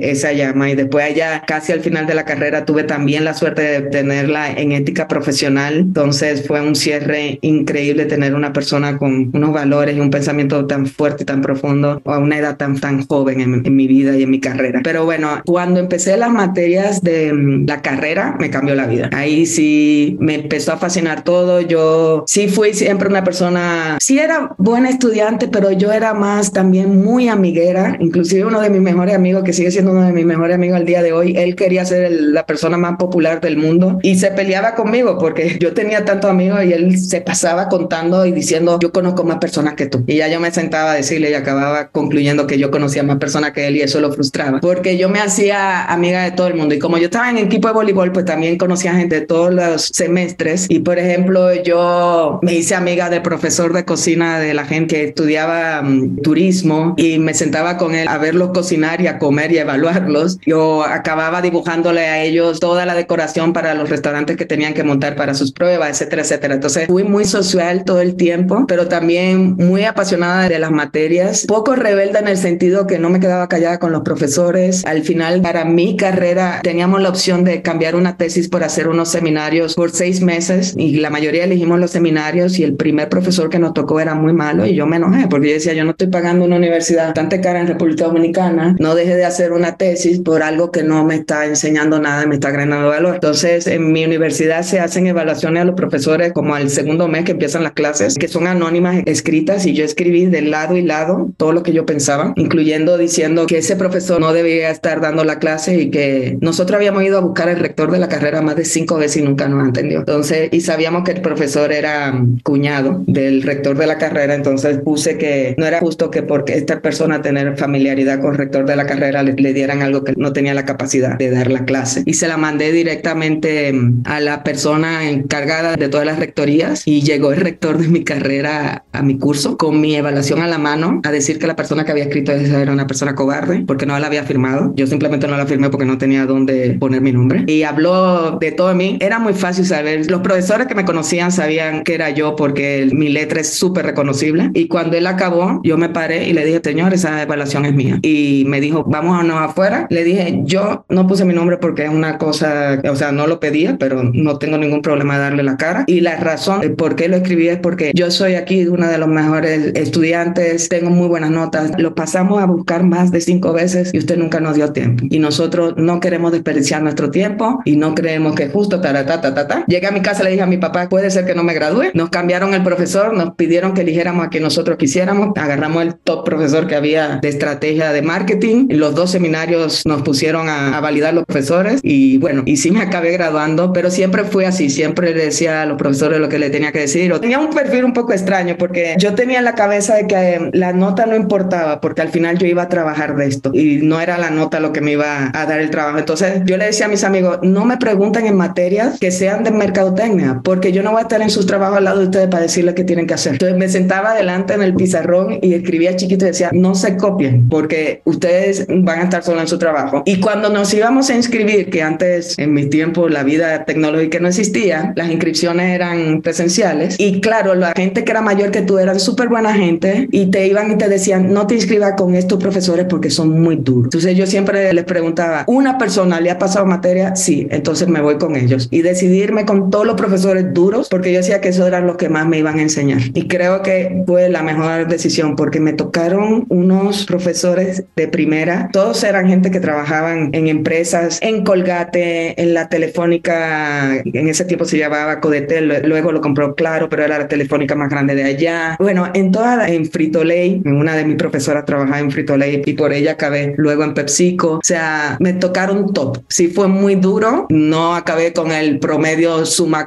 [0.00, 3.62] esa llama y después allá casi al final de la carrera tuve también la suerte
[3.62, 5.78] de tenerla en ética profesional.
[5.78, 10.86] Entonces fue un cierre increíble tener una persona con unos valores y un pensamiento tan
[10.86, 14.22] fuerte y tan profundo a una edad tan tan joven en, en mi vida y
[14.22, 14.80] en mi carrera.
[14.82, 19.10] Pero bueno cuando empecé las materias de mm, la carrera me cambió la vida.
[19.12, 21.60] Ahí sí me empezó a fascinar todo.
[21.60, 27.02] Yo sí fui siempre una persona sí era buena estudiante pero yo era más también
[27.02, 27.96] muy amiguera.
[28.00, 30.86] Inclusive uno de mis mejores amigos que sigue siendo uno de mis mejores amigos al
[30.86, 34.74] día de hoy él quería ser la persona más popular del mundo y se peleaba
[34.74, 39.24] conmigo porque yo tenía tantos amigos y él se pasaba contando y diciendo yo conozco
[39.24, 42.58] más personas que tú y ya yo me sentaba a decirle y acababa concluyendo que
[42.58, 46.22] yo conocía más personas que él y eso lo frustraba porque yo me hacía amiga
[46.24, 46.74] de todo el mundo.
[46.74, 49.90] Y como yo estaba en equipo de voleibol pues también conocía gente de todos los
[49.92, 50.66] semestres.
[50.68, 55.04] Y por ejemplo yo me hice amiga del profesor de cocina de la gente que
[55.04, 59.58] estudiaba um, turismo y me sentaba con él a verlos cocinar y a comer y
[59.58, 60.38] a evaluarlos.
[60.46, 65.16] Yo acababa dibujándole a ellos toda la decoración para los restaurantes que tenían que montar
[65.16, 66.54] para sus pruebas, etcétera, etcétera.
[66.54, 71.74] Entonces fui muy social todo el tiempo, pero también muy apasionada de las materias, poco
[71.74, 74.84] rebelde en el sentido que no me quedaba callada con los profesores.
[74.86, 79.08] Al final, para mi carrera, teníamos la opción de cambiar una tesis por hacer unos
[79.08, 83.58] seminarios por seis meses y la mayoría elegimos los seminarios y el primer profesor que
[83.58, 86.08] nos tocó era muy malo y yo me enojé porque yo decía, yo no estoy
[86.08, 90.42] pagando una universidad bastante cara en República Dominicana, no deje de hacer una tesis por
[90.42, 93.14] algo que no me está enseñando nada me está agregando valor.
[93.14, 97.32] Entonces, en mi universidad se hacen evaluaciones a los profesores como al segundo mes que
[97.32, 101.52] empiezan las clases, que son anónimas escritas y yo escribí de lado y lado todo
[101.52, 105.76] lo que yo pensaba, incluyendo diciendo que ese profesor no debía estar dando la clase
[105.80, 108.96] y que nosotros habíamos ido a buscar al rector de la carrera más de cinco
[108.96, 110.00] veces y nunca nos entendió.
[110.00, 115.18] Entonces, y sabíamos que el profesor era cuñado del rector de la carrera, entonces puse
[115.18, 118.86] que no era justo que porque esta persona tener familiaridad con el rector de la
[118.86, 122.02] carrera le, le dieran algo que no tenía la capacidad de dar la clase.
[122.06, 127.02] Y se la mandé directamente mm, a la persona encargada de todas las rectorías y
[127.02, 131.00] llegó el rector de mi carrera a mi curso con mi evaluación a la mano
[131.04, 133.98] a decir que la persona que había escrito esa era una persona cobarde porque no
[133.98, 134.72] la había firmado.
[134.76, 137.44] Yo simplemente no la firmé porque no tenía dónde poner mi nombre.
[137.46, 138.98] Y habló de todo de mí.
[139.00, 140.10] Era muy fácil saber.
[140.10, 144.50] Los profesores que me conocían sabían que era yo porque mi letra es súper reconocible.
[144.54, 147.98] Y cuando él acabó, yo me paré y le dije, señor, esa evaluación es mía.
[148.02, 149.86] Y me dijo, vamos a no afuera.
[149.90, 153.40] Le dije, yo no puse mi nombre porque es una cosa, o sea, no lo
[153.40, 155.84] pedía, pero no tengo ningún problema de darle la cara.
[155.86, 159.08] Y la razón por qué lo escribí es porque yo soy aquí una de los
[159.08, 161.72] mejores estudiantes, tengo muy buenas notas.
[161.78, 165.04] Lo pasamos a buscar más de cinco veces y usted nunca nos dio tiempo.
[165.10, 169.34] Y nosotros no queremos desperdiciar nuestro tiempo y no creemos que justo ta ta ta
[169.34, 169.64] ta ta.
[169.66, 171.90] Llegué a mi casa, le dije a mi papá, puede ser que no me gradúe.
[171.94, 175.30] Nos cambiaron el profesor, nos pidieron que eligiéramos a quien nosotros quisiéramos.
[175.36, 178.68] Agarramos el top profesor que había de estrategia de marketing.
[178.86, 182.80] Los dos seminarios nos pusieron a, a validar los profesores y bueno, y sí me
[182.80, 184.70] acabé graduando, pero siempre fue así.
[184.70, 187.12] Siempre le decía a los profesores lo que le tenía que decir.
[187.12, 190.14] O tenía un perfil un poco extraño porque yo tenía en la cabeza de que
[190.14, 193.78] eh, la nota no importaba porque al final yo iba a trabajar de esto y
[193.82, 195.98] no era la nota lo que me iba a dar el trabajo.
[195.98, 199.50] Entonces yo le decía a mis amigos, no me pregunten en materias que sean de
[199.50, 202.44] mercadotecnia porque yo no voy a estar en sus trabajos al lado de ustedes para
[202.44, 203.32] decirles qué tienen que hacer.
[203.32, 207.48] Entonces me sentaba adelante en el pizarrón y escribía chiquito y decía, no se copien
[207.48, 210.02] porque ustedes van a estar solo en su trabajo.
[210.06, 214.28] Y cuando nos íbamos a inscribir, que antes en mi tiempo la vida tecnológica no
[214.28, 218.98] existía, las inscripciones eran presenciales y claro, la gente que era mayor que tú eran
[219.00, 222.86] súper buena gente y te iban y te decían, no te inscribas con estos profesores
[222.88, 223.86] porque son muy duros.
[223.86, 227.16] Entonces yo siempre les preguntaba, ¿una persona le ha pasado materia?
[227.16, 228.68] Sí, entonces me voy con ellos.
[228.70, 232.08] Y decidirme con todos los profesores duros porque yo decía que esos eran los que
[232.08, 233.00] más me iban a enseñar.
[233.14, 238.65] Y creo que fue la mejor decisión porque me tocaron unos profesores de primera.
[238.72, 244.64] Todos eran gente que trabajaban en empresas, en Colgate, en la telefónica, en ese tiempo
[244.64, 248.76] se llamaba Codetel, luego lo compró Claro, pero era la telefónica más grande de allá.
[248.78, 253.12] Bueno, en toda, en Frito-Lay, una de mis profesoras trabajaba en Frito-Lay y por ella
[253.12, 254.52] acabé luego en PepsiCo.
[254.54, 256.18] O sea, me tocaron top.
[256.28, 259.86] Sí fue muy duro, no acabé con el promedio summa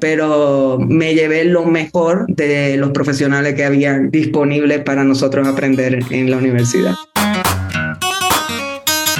[0.00, 6.30] pero me llevé lo mejor de los profesionales que habían disponibles para nosotros aprender en
[6.30, 6.94] la universidad.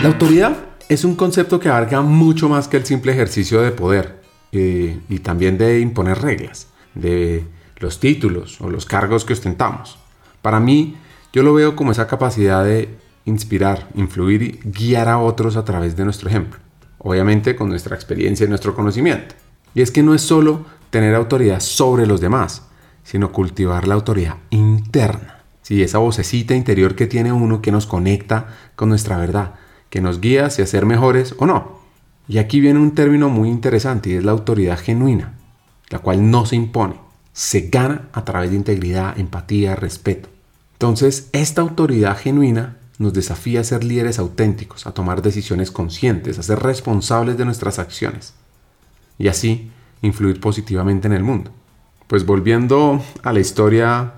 [0.04, 0.58] La autoridad
[0.90, 4.20] es un concepto que abarca mucho más que el simple ejercicio de poder
[4.52, 7.46] eh, y también de imponer reglas, de
[7.78, 9.96] los títulos o los cargos que ostentamos.
[10.42, 10.94] Para mí,
[11.32, 12.90] yo lo veo como esa capacidad de
[13.24, 16.60] inspirar, influir y guiar a otros a través de nuestro ejemplo.
[16.98, 19.34] Obviamente con nuestra experiencia y nuestro conocimiento.
[19.74, 22.66] Y es que no es solo tener autoridad sobre los demás,
[23.04, 25.44] sino cultivar la autoridad interna.
[25.62, 29.54] Sí, esa vocecita interior que tiene uno que nos conecta con nuestra verdad,
[29.94, 31.78] que nos guía hacia ser mejores o no.
[32.26, 35.35] Y aquí viene un término muy interesante y es la autoridad genuina,
[35.88, 36.96] la cual no se impone,
[37.33, 40.28] se gana a través de integridad, empatía, respeto.
[40.72, 46.42] Entonces, esta autoridad genuina nos desafía a ser líderes auténticos, a tomar decisiones conscientes, a
[46.42, 48.35] ser responsables de nuestras acciones
[49.16, 49.70] y así
[50.02, 51.52] influir positivamente en el mundo.
[52.09, 54.14] Pues volviendo a la historia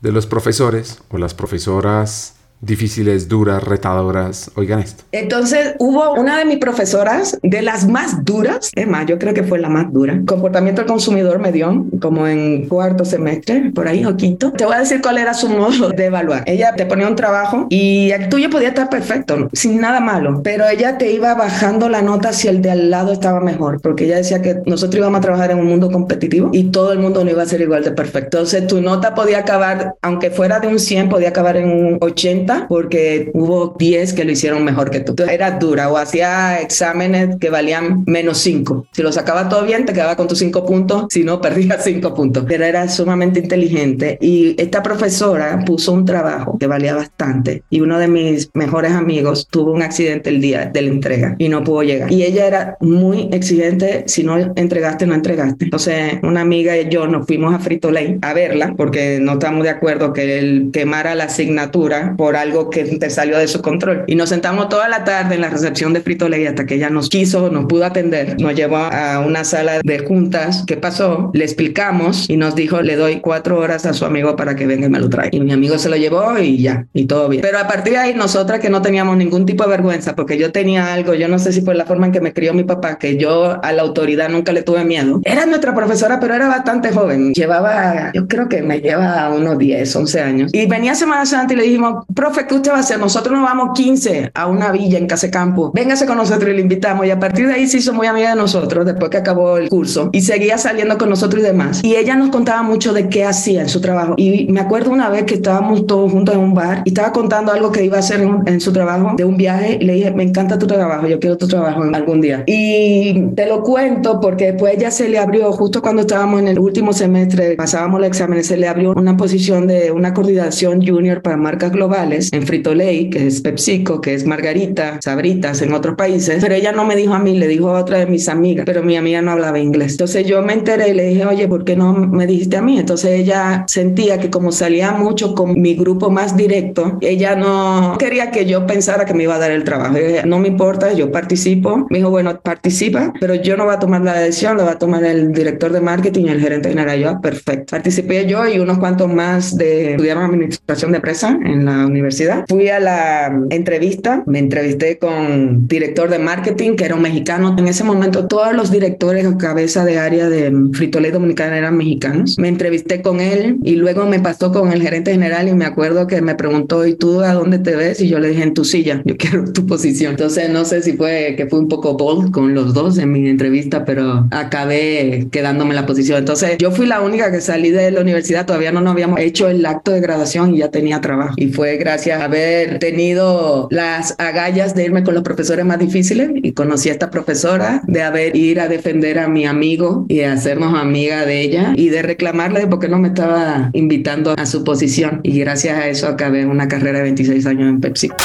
[0.00, 4.50] de los profesores o las profesoras difíciles, duras, retadoras.
[4.54, 5.04] Oigan esto.
[5.12, 9.44] Entonces hubo una de mis profesoras, de las más duras, es más, yo creo que
[9.44, 10.20] fue la más dura.
[10.26, 14.52] Comportamiento del consumidor me dio como en cuarto semestre, por ahí o quinto.
[14.52, 16.42] Te voy a decir cuál era su modo de evaluar.
[16.46, 20.68] Ella te ponía un trabajo y el tuyo podía estar perfecto, sin nada malo, pero
[20.68, 24.16] ella te iba bajando la nota si el de al lado estaba mejor, porque ella
[24.16, 27.30] decía que nosotros íbamos a trabajar en un mundo competitivo y todo el mundo no
[27.30, 28.38] iba a ser igual de perfecto.
[28.38, 32.49] Entonces tu nota podía acabar, aunque fuera de un 100, podía acabar en un 80
[32.68, 35.14] porque hubo 10 que lo hicieron mejor que tú.
[35.28, 38.86] Era dura o hacía exámenes que valían menos 5.
[38.92, 42.14] Si lo sacaba todo bien, te quedaba con tus 5 puntos, si no, perdías 5
[42.14, 42.44] puntos.
[42.46, 47.98] Pero era sumamente inteligente y esta profesora puso un trabajo que valía bastante y uno
[47.98, 51.82] de mis mejores amigos tuvo un accidente el día de la entrega y no pudo
[51.82, 52.12] llegar.
[52.12, 55.64] Y ella era muy exigente, si no entregaste, no entregaste.
[55.64, 59.64] Entonces, una amiga y yo nos fuimos a Frito Lay a verla porque no estamos
[59.64, 64.04] de acuerdo que él quemara la asignatura por algo que te salió de su control.
[64.06, 66.90] Y nos sentamos toda la tarde en la recepción de Frito Lay hasta que ella
[66.90, 70.64] nos quiso, nos pudo atender, nos llevó a una sala de juntas.
[70.66, 71.30] ¿Qué pasó?
[71.34, 74.86] Le explicamos y nos dijo, le doy cuatro horas a su amigo para que venga
[74.86, 75.36] y me lo traiga.
[75.36, 77.42] Y mi amigo se lo llevó y ya, y todo bien.
[77.42, 80.52] Pero a partir de ahí, nosotras que no teníamos ningún tipo de vergüenza, porque yo
[80.52, 82.98] tenía algo, yo no sé si fue la forma en que me crió mi papá,
[82.98, 85.20] que yo a la autoridad nunca le tuve miedo.
[85.24, 87.32] Era nuestra profesora, pero era bastante joven.
[87.34, 90.50] Llevaba, yo creo que me lleva unos 10, 11 años.
[90.54, 92.98] Y venía Semana Santa y le dijimos, profe, ¿qué usted va a hacer?
[92.98, 95.72] Nosotros nos vamos 15 a una villa en Campo.
[95.74, 97.06] Véngase con nosotros y le invitamos.
[97.06, 99.68] Y a partir de ahí se hizo muy amiga de nosotros después que acabó el
[99.68, 101.80] curso y seguía saliendo con nosotros y demás.
[101.82, 104.14] Y ella nos contaba mucho de qué hacía en su trabajo.
[104.16, 107.52] Y me acuerdo una vez que estábamos todos juntos en un bar y estaba contando
[107.52, 110.22] algo que iba a hacer en, su trabajo de un viaje y le dije, me
[110.22, 112.44] encanta tu trabajo, yo quiero tu trabajo algún día.
[112.46, 116.58] Y te lo cuento porque después ella se le abrió, justo cuando estábamos en el
[116.58, 121.36] último semestre, pasábamos los exámenes, se le abrió una posición de una coordinación junior para
[121.36, 126.42] marcas globales en Frito Lay, que es PepsiCo, que es Margarita, Sabritas en otros países,
[126.42, 128.82] pero ella no me dijo a mí, le dijo a otra de mis amigas, pero
[128.82, 129.92] mi amiga no hablaba inglés.
[129.92, 132.78] Entonces yo me enteré y le dije, oye, ¿por qué no me dijiste a mí?
[132.78, 138.30] Entonces ella sentía que como salía mucho con mi grupo más directo, ella no quería
[138.30, 139.94] que yo pensara que me iba a dar el trabajo.
[139.94, 141.86] Dije, no me importa, yo participo.
[141.90, 144.78] Me dijo, bueno, participa, pero yo no voy a tomar la decisión, lo va a
[144.78, 146.98] tomar el director de marketing y el gerente general.
[146.98, 147.70] Yo, ah, perfecto.
[147.70, 152.09] Participé yo y unos cuantos más de estudiaron administración de empresa en la universidad.
[152.48, 157.54] Fui a la entrevista, me entrevisté con director de marketing, que era un mexicano.
[157.58, 162.38] En ese momento todos los directores o cabeza de área de Frito-Lay Dominicana eran mexicanos.
[162.38, 166.06] Me entrevisté con él y luego me pasó con el gerente general y me acuerdo
[166.06, 168.00] que me preguntó, ¿y tú a dónde te ves?
[168.00, 170.12] Y yo le dije, en tu silla, yo quiero tu posición.
[170.12, 173.28] Entonces no sé si fue que fue un poco bold con los dos en mi
[173.28, 176.18] entrevista, pero acabé quedándome la posición.
[176.18, 179.48] Entonces yo fui la única que salí de la universidad, todavía no nos habíamos hecho
[179.48, 181.34] el acto de graduación y ya tenía trabajo.
[181.36, 186.30] Y fue gracias a haber tenido las agallas de irme con los profesores más difíciles
[186.34, 190.78] y conocí a esta profesora, de haber ir a defender a mi amigo y hacernos
[190.78, 195.20] amiga de ella y de reclamarle por qué no me estaba invitando a su posición.
[195.24, 198.16] Y gracias a eso acabé una carrera de 26 años en PepsiCo.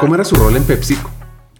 [0.00, 1.10] ¿Cómo era su rol en PepsiCo?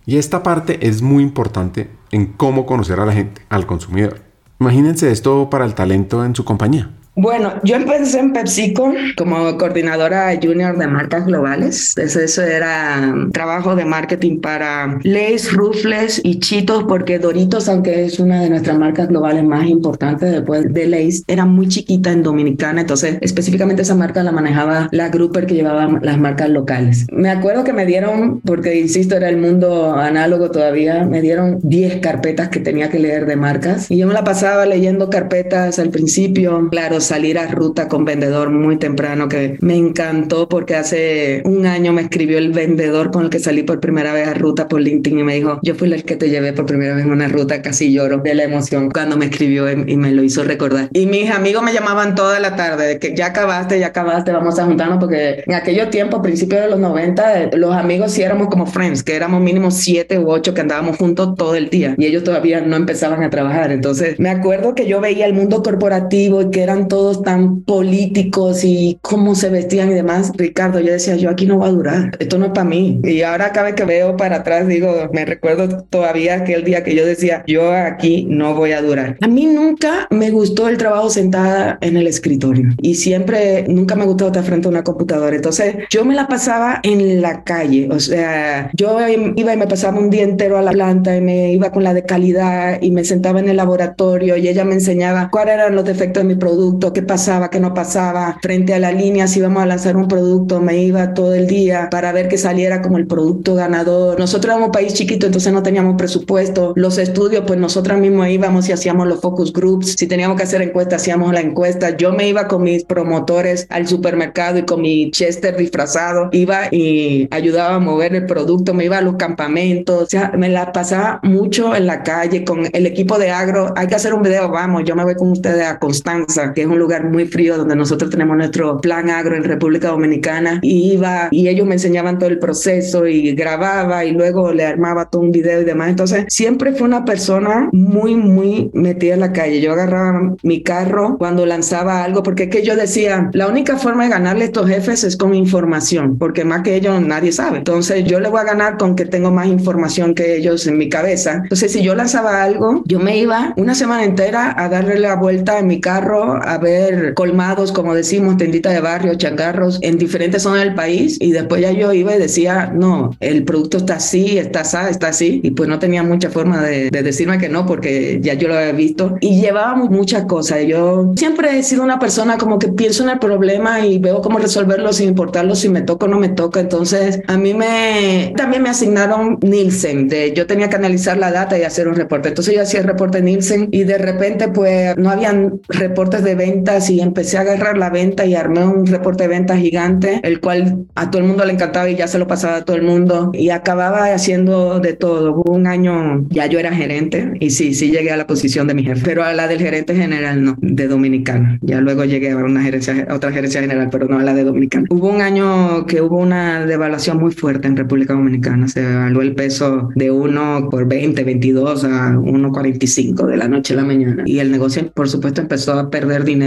[0.06, 4.20] Y esta parte es muy importante en cómo conocer a la gente, al consumidor.
[4.58, 6.90] Imagínense esto para el talento en su compañía.
[7.20, 11.94] Bueno, yo empecé en PepsiCo como coordinadora junior de marcas globales.
[11.98, 18.40] eso era trabajo de marketing para Lay's, Ruffles y Cheetos, porque Doritos, aunque es una
[18.40, 22.80] de nuestras marcas globales más importantes después de Lay's, era muy chiquita en Dominicana.
[22.80, 27.06] Entonces, específicamente esa marca la manejaba la Grouper que llevaba las marcas locales.
[27.12, 32.00] Me acuerdo que me dieron, porque insisto, era el mundo análogo todavía, me dieron 10
[32.00, 35.90] carpetas que tenía que leer de marcas y yo me la pasaba leyendo carpetas al
[35.90, 36.66] principio.
[36.70, 41.92] Claro, salir a ruta con vendedor muy temprano, que me encantó porque hace un año
[41.92, 45.18] me escribió el vendedor con el que salí por primera vez a ruta por LinkedIn
[45.18, 47.62] y me dijo, yo fui el que te llevé por primera vez en una ruta,
[47.62, 50.88] casi lloro de la emoción cuando me escribió y me lo hizo recordar.
[50.92, 54.56] Y mis amigos me llamaban toda la tarde de que ya acabaste, ya acabaste, vamos
[54.60, 58.66] a juntarnos porque en aquellos tiempos, principios de los 90, los amigos sí éramos como
[58.66, 62.22] friends, que éramos mínimo siete u ocho que andábamos juntos todo el día y ellos
[62.22, 63.72] todavía no empezaban a trabajar.
[63.72, 68.64] Entonces me acuerdo que yo veía el mundo corporativo y que eran todos tan políticos
[68.64, 70.32] y cómo se vestían y demás.
[70.36, 73.00] Ricardo, yo decía, yo aquí no va a durar, esto no es para mí.
[73.04, 76.94] Y ahora cada vez que veo para atrás, digo, me recuerdo todavía aquel día que
[76.94, 79.16] yo decía, yo aquí no voy a durar.
[79.22, 84.04] A mí nunca me gustó el trabajo sentada en el escritorio y siempre, nunca me
[84.04, 85.34] gustó estar frente a una computadora.
[85.34, 89.98] Entonces yo me la pasaba en la calle, o sea, yo iba y me pasaba
[89.98, 93.04] un día entero a la planta y me iba con la de calidad y me
[93.04, 96.79] sentaba en el laboratorio y ella me enseñaba cuáles eran los defectos de mi producto,
[96.92, 100.60] qué pasaba, qué no pasaba frente a la línea, si íbamos a lanzar un producto,
[100.60, 104.18] me iba todo el día para ver que saliera como el producto ganador.
[104.18, 106.72] Nosotros éramos un país chiquito, entonces no teníamos presupuesto.
[106.76, 109.94] Los estudios, pues nosotros mismos íbamos y hacíamos los focus groups.
[109.98, 111.96] Si teníamos que hacer encuestas, hacíamos la encuesta.
[111.96, 117.28] Yo me iba con mis promotores al supermercado y con mi Chester disfrazado, iba y
[117.30, 121.20] ayudaba a mover el producto, me iba a los campamentos, o sea, me la pasaba
[121.22, 123.72] mucho en la calle con el equipo de agro.
[123.76, 126.66] Hay que hacer un video, vamos, yo me voy con ustedes a Constanza, que es
[126.70, 130.58] un lugar muy frío donde nosotros tenemos nuestro plan agro en República Dominicana.
[130.62, 135.08] Y iba y ellos me enseñaban todo el proceso y grababa y luego le armaba
[135.08, 135.90] todo un video y demás.
[135.90, 139.60] Entonces, siempre fue una persona muy, muy metida en la calle.
[139.60, 144.04] Yo agarraba mi carro cuando lanzaba algo, porque es que yo decía, la única forma
[144.04, 147.58] de ganarle a estos jefes es con información, porque más que ellos nadie sabe.
[147.58, 150.88] Entonces, yo le voy a ganar con que tengo más información que ellos en mi
[150.88, 151.40] cabeza.
[151.42, 155.58] Entonces, si yo lanzaba algo, yo me iba una semana entera a darle la vuelta
[155.58, 160.64] en mi carro, a ver colmados, como decimos, tendita de barrio, changarros en diferentes zonas
[160.64, 161.16] del país.
[161.20, 165.08] Y después ya yo iba y decía, no, el producto está así, está así, está
[165.08, 165.40] así.
[165.42, 168.56] Y pues no tenía mucha forma de, de decirme que no, porque ya yo lo
[168.56, 169.16] había visto.
[169.20, 170.60] Y llevábamos muchas cosas.
[170.66, 174.38] Yo siempre he sido una persona como que pienso en el problema y veo cómo
[174.38, 176.60] resolverlo sin importarlo si me toca o no me toca.
[176.60, 181.58] Entonces, a mí me también me asignaron Nielsen, de yo tenía que analizar la data
[181.58, 182.28] y hacer un reporte.
[182.28, 186.90] Entonces yo hacía el reporte Nielsen y de repente pues no habían reportes de ventas
[186.90, 190.86] y empecé a agarrar la venta y armé un reporte de ventas gigante, el cual
[190.94, 193.30] a todo el mundo le encantaba y ya se lo pasaba a todo el mundo
[193.32, 195.34] y acababa haciendo de todo.
[195.34, 198.74] Hubo un año, ya yo era gerente y sí, sí llegué a la posición de
[198.74, 201.58] mi jefe, pero a la del gerente general no, de Dominicana.
[201.62, 204.44] Ya luego llegué a una gerencia, a otra gerencia general, pero no a la de
[204.44, 204.86] Dominicana.
[204.90, 208.66] Hubo un año que hubo una devaluación muy fuerte en República Dominicana.
[208.68, 213.76] Se evaluó el peso de 1 por 20, 22 a 1.45 de la noche a
[213.76, 214.24] la mañana.
[214.26, 216.39] Y el negocio, por supuesto, empezó a perder dinero.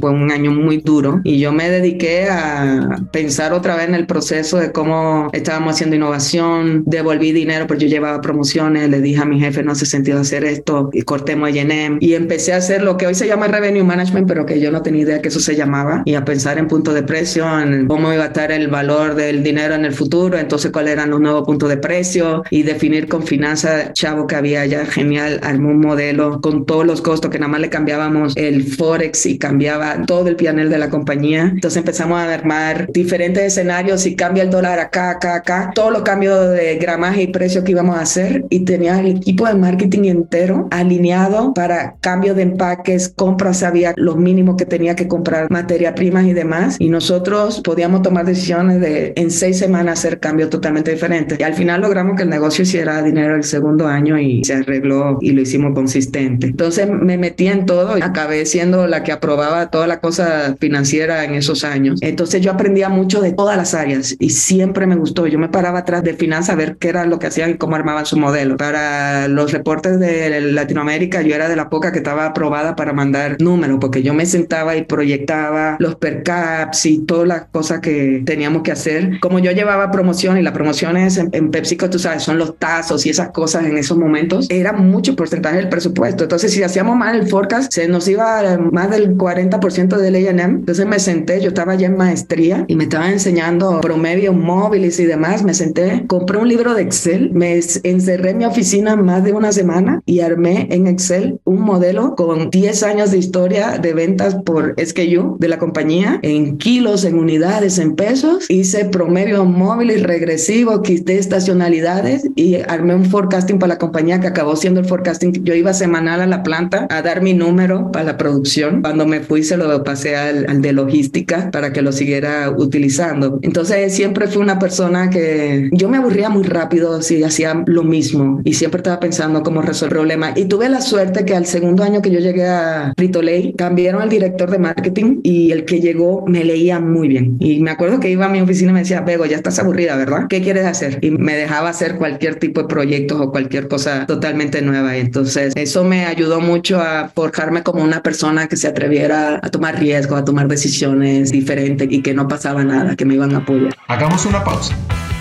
[0.00, 4.06] Fue un año muy duro y yo me dediqué a pensar otra vez en el
[4.06, 6.84] proceso de cómo estábamos haciendo innovación.
[6.86, 8.88] Devolví dinero, porque yo llevaba promociones.
[8.90, 11.98] Le dije a mi jefe, no hace sentido hacer esto y cortemos YNM.
[12.00, 14.82] Y empecé a hacer lo que hoy se llama Revenue Management, pero que yo no
[14.82, 16.02] tenía idea que eso se llamaba.
[16.04, 19.42] Y a pensar en puntos de precio, en cómo iba a estar el valor del
[19.42, 23.22] dinero en el futuro, entonces cuáles eran los nuevos puntos de precio y definir con
[23.22, 27.52] finanzas, chavo que había ya genial, armó un modelo con todos los costos que nada
[27.52, 31.50] más le cambiábamos el forex y cambiaba todo el pianel de la compañía.
[31.54, 36.02] Entonces empezamos a armar diferentes escenarios y cambia el dólar acá, acá, acá, todos los
[36.02, 40.04] cambios de gramaje y precio que íbamos a hacer y tenía el equipo de marketing
[40.04, 45.94] entero alineado para cambio de empaques, compras, sabía los mínimos que tenía que comprar materia
[45.94, 50.90] primas y demás y nosotros podíamos tomar decisiones de en seis semanas hacer cambios totalmente
[50.90, 54.54] diferentes y al final logramos que el negocio hiciera dinero el segundo año y se
[54.54, 56.46] arregló y lo hicimos consistente.
[56.46, 61.24] Entonces me metí en todo y acabé siendo la que aprobaba toda la cosa financiera
[61.24, 62.00] en esos años.
[62.00, 65.26] Entonces yo aprendía mucho de todas las áreas y siempre me gustó.
[65.26, 67.76] Yo me paraba atrás de finanzas a ver qué era lo que hacían y cómo
[67.76, 68.56] armaban su modelo.
[68.56, 73.36] Para los reportes de Latinoamérica yo era de la poca que estaba aprobada para mandar
[73.40, 78.22] números porque yo me sentaba y proyectaba los per caps y todas las cosas que
[78.24, 79.20] teníamos que hacer.
[79.20, 83.04] Como yo llevaba promoción y las promociones en, en PepsiCo, tú sabes, son los tazos
[83.04, 86.24] y esas cosas en esos momentos, era mucho porcentaje del presupuesto.
[86.24, 90.42] Entonces, si hacíamos mal el forecast, se nos iba más del 40% del A&M.
[90.42, 95.06] Entonces me senté, yo estaba ya en maestría y me estaban enseñando promedios móviles y
[95.06, 95.42] demás.
[95.42, 99.52] Me senté, compré un libro de Excel, me encerré en mi oficina más de una
[99.52, 104.74] semana y armé en Excel un modelo con 10 años de historia de ventas por
[104.78, 108.46] SKU de la compañía en kilos, en unidades, en pesos.
[108.48, 114.56] Hice promedios móviles regresivos, quité estacionalidades y armé un forecasting para la compañía que acabó
[114.56, 115.44] siendo el forecasting.
[115.44, 119.20] Yo iba semanal a la planta a dar mi número para la producción cuando me
[119.20, 123.38] fui se lo pasé al, al de logística para que lo siguiera utilizando.
[123.42, 128.40] Entonces siempre fui una persona que yo me aburría muy rápido si hacía lo mismo
[128.44, 130.36] y siempre estaba pensando cómo resolver problemas.
[130.36, 134.02] Y tuve la suerte que al segundo año que yo llegué a Frito Lay, cambiaron
[134.02, 137.36] al director de marketing y el que llegó me leía muy bien.
[137.38, 139.94] Y me acuerdo que iba a mi oficina y me decía, Bego, ya estás aburrida,
[139.96, 140.26] ¿verdad?
[140.28, 140.98] ¿Qué quieres hacer?
[141.02, 144.96] Y me dejaba hacer cualquier tipo de proyectos o cualquier cosa totalmente nueva.
[144.96, 149.78] Entonces, eso me ayudó mucho a forjarme como una persona que se atreviera a tomar
[149.78, 153.76] riesgos, a tomar decisiones diferentes y que no pasaba nada, que me iban a apoyar.
[153.88, 154.74] Hagamos una pausa.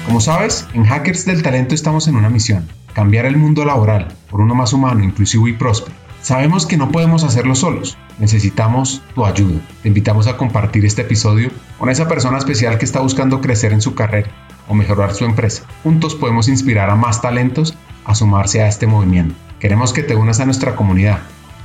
[0.05, 4.39] Como sabes, en Hackers del Talento estamos en una misión, cambiar el mundo laboral por
[4.39, 5.93] uno más humano, inclusivo y próspero.
[6.22, 9.60] Sabemos que no podemos hacerlo solos, necesitamos tu ayuda.
[9.82, 13.82] Te invitamos a compartir este episodio con esa persona especial que está buscando crecer en
[13.82, 14.30] su carrera
[14.70, 15.64] o mejorar su empresa.
[15.84, 19.36] Juntos podemos inspirar a más talentos a sumarse a este movimiento.
[19.60, 21.20] Queremos que te unas a nuestra comunidad,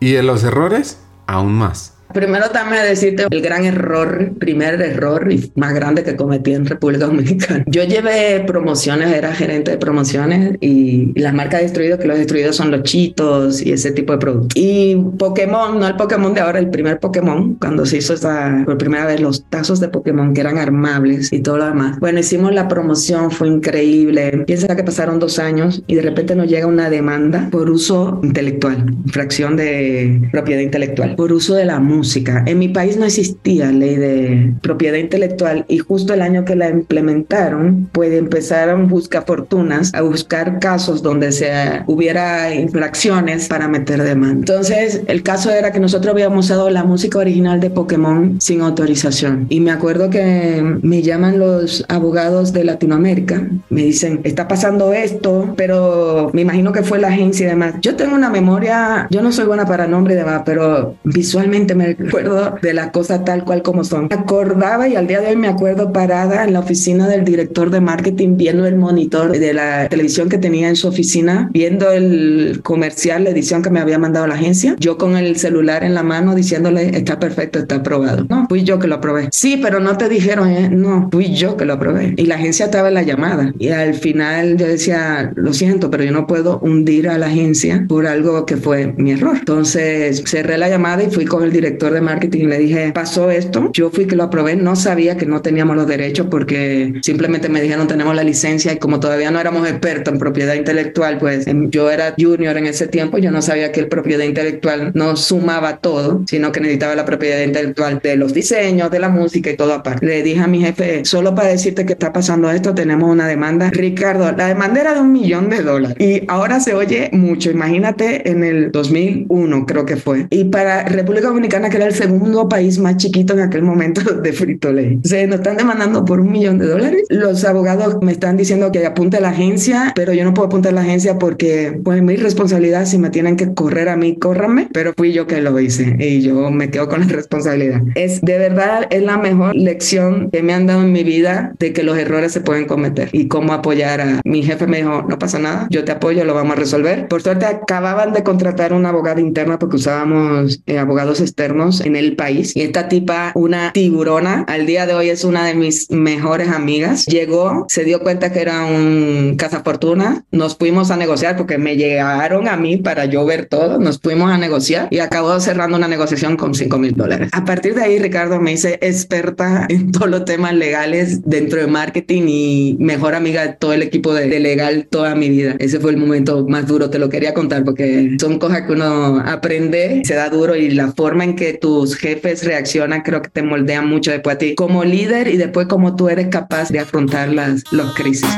[0.00, 1.97] Y de los errores, aún más.
[2.12, 7.06] Primero también decirte el gran error, primer error y más grande que cometí en República
[7.06, 7.64] Dominicana.
[7.66, 12.70] Yo llevé promociones, era gerente de promociones y, las marcas destruidas, que los destruidos son
[12.70, 14.50] los chitos y ese tipo de productos.
[14.54, 18.78] Y Pokémon, no el Pokémon de ahora, el primer Pokémon, cuando se hizo esta, por
[18.78, 21.98] primera vez los tazos de Pokémon que eran armables y todo lo demás.
[21.98, 24.44] Bueno, hicimos la promoción, fue increíble.
[24.46, 28.94] Piensa que pasaron dos años y de repente nos llega una demanda por uso intelectual,
[29.08, 32.44] fracción de propiedad intelectual, por uso de la música música.
[32.46, 36.70] En mi país no existía ley de propiedad intelectual y justo el año que la
[36.70, 41.50] implementaron, pues empezaron a buscar fortunas, a buscar casos donde se
[41.86, 44.38] hubiera infracciones para meter demanda.
[44.38, 49.46] Entonces, el caso era que nosotros habíamos usado la música original de Pokémon sin autorización.
[49.48, 55.54] Y me acuerdo que me llaman los abogados de Latinoamérica, me dicen, está pasando esto,
[55.56, 57.74] pero me imagino que fue la agencia y demás.
[57.82, 61.87] Yo tengo una memoria, yo no soy buena para nombre y demás, pero visualmente me
[61.94, 64.08] recuerdo de las cosas tal cual como son.
[64.10, 67.80] Acordaba y al día de hoy me acuerdo parada en la oficina del director de
[67.80, 73.24] marketing viendo el monitor de la televisión que tenía en su oficina, viendo el comercial,
[73.24, 76.34] la edición que me había mandado la agencia, yo con el celular en la mano
[76.34, 78.26] diciéndole está perfecto, está aprobado.
[78.28, 79.28] No, fui yo que lo aprobé.
[79.32, 80.68] Sí, pero no te dijeron, ¿eh?
[80.70, 82.14] no, fui yo que lo aprobé.
[82.16, 86.04] Y la agencia estaba en la llamada y al final yo decía, lo siento, pero
[86.04, 89.36] yo no puedo hundir a la agencia por algo que fue mi error.
[89.38, 93.30] Entonces cerré la llamada y fui con el director de marketing y le dije, pasó
[93.30, 97.48] esto, yo fui que lo aprobé, no sabía que no teníamos los derechos porque simplemente
[97.48, 101.46] me dijeron tenemos la licencia y como todavía no éramos expertos en propiedad intelectual, pues
[101.46, 105.16] em, yo era junior en ese tiempo, yo no sabía que el propiedad intelectual no
[105.16, 109.56] sumaba todo, sino que necesitaba la propiedad intelectual de los diseños, de la música y
[109.56, 110.04] todo aparte.
[110.04, 113.70] Le dije a mi jefe, solo para decirte que está pasando esto, tenemos una demanda.
[113.70, 118.28] Ricardo, la demanda era de un millón de dólares y ahora se oye mucho, imagínate
[118.28, 120.26] en el 2001 creo que fue.
[120.30, 124.32] Y para República Dominicana que era el segundo país más chiquito en aquel momento de
[124.32, 125.00] Frito Lay.
[125.04, 127.02] Se nos están demandando por un millón de dólares.
[127.08, 130.72] Los abogados me están diciendo que apunte a la agencia, pero yo no puedo apuntar
[130.72, 134.68] a la agencia porque pues mi responsabilidad si me tienen que correr a mí, córranme,
[134.72, 137.82] pero fui yo que lo hice y yo me quedo con la responsabilidad.
[137.94, 141.72] Es de verdad es la mejor lección que me han dado en mi vida de
[141.72, 145.18] que los errores se pueden cometer y cómo apoyar a mi jefe me dijo, no
[145.18, 147.08] pasa nada, yo te apoyo, lo vamos a resolver.
[147.08, 152.14] Por suerte acababan de contratar una abogada interna porque usábamos eh, abogados externos en el
[152.14, 152.54] país.
[152.54, 157.06] Y esta tipa, una tiburona, al día de hoy es una de mis mejores amigas.
[157.06, 160.24] Llegó, se dio cuenta que era un cazafortuna.
[160.30, 163.78] Nos fuimos a negociar porque me llegaron a mí para yo ver todo.
[163.78, 167.30] Nos fuimos a negociar y acabó cerrando una negociación con 5 mil dólares.
[167.32, 171.66] A partir de ahí, Ricardo me hice experta en todos los temas legales dentro de
[171.66, 175.56] marketing y mejor amiga de todo el equipo de, de legal toda mi vida.
[175.58, 176.88] Ese fue el momento más duro.
[176.90, 180.92] Te lo quería contar porque son cosas que uno aprende, se da duro y la
[180.92, 184.84] forma en que tus jefes reaccionan, creo que te moldean mucho después a ti como
[184.84, 188.28] líder y después como tú eres capaz de afrontar las, las crisis.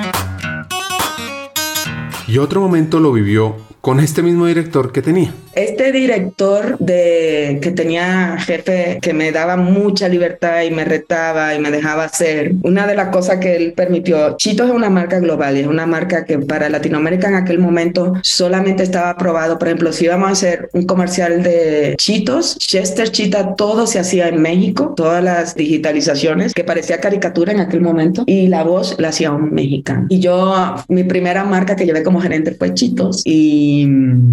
[2.26, 5.32] Y otro momento lo vivió con este mismo director que tenía.
[5.54, 11.60] Este director de que tenía jefe que me daba mucha libertad y me retaba y
[11.60, 12.52] me dejaba hacer.
[12.62, 15.86] Una de las cosas que él permitió, Chitos es una marca global y es una
[15.86, 19.58] marca que para Latinoamérica en aquel momento solamente estaba aprobado.
[19.58, 24.28] Por ejemplo, si íbamos a hacer un comercial de Chitos, Chester Chita, todo se hacía
[24.28, 29.08] en México, todas las digitalizaciones que parecía caricatura en aquel momento y la voz la
[29.08, 30.06] hacía un mexicano.
[30.10, 33.69] Y yo, mi primera marca que llevé como gerente fue Chitos y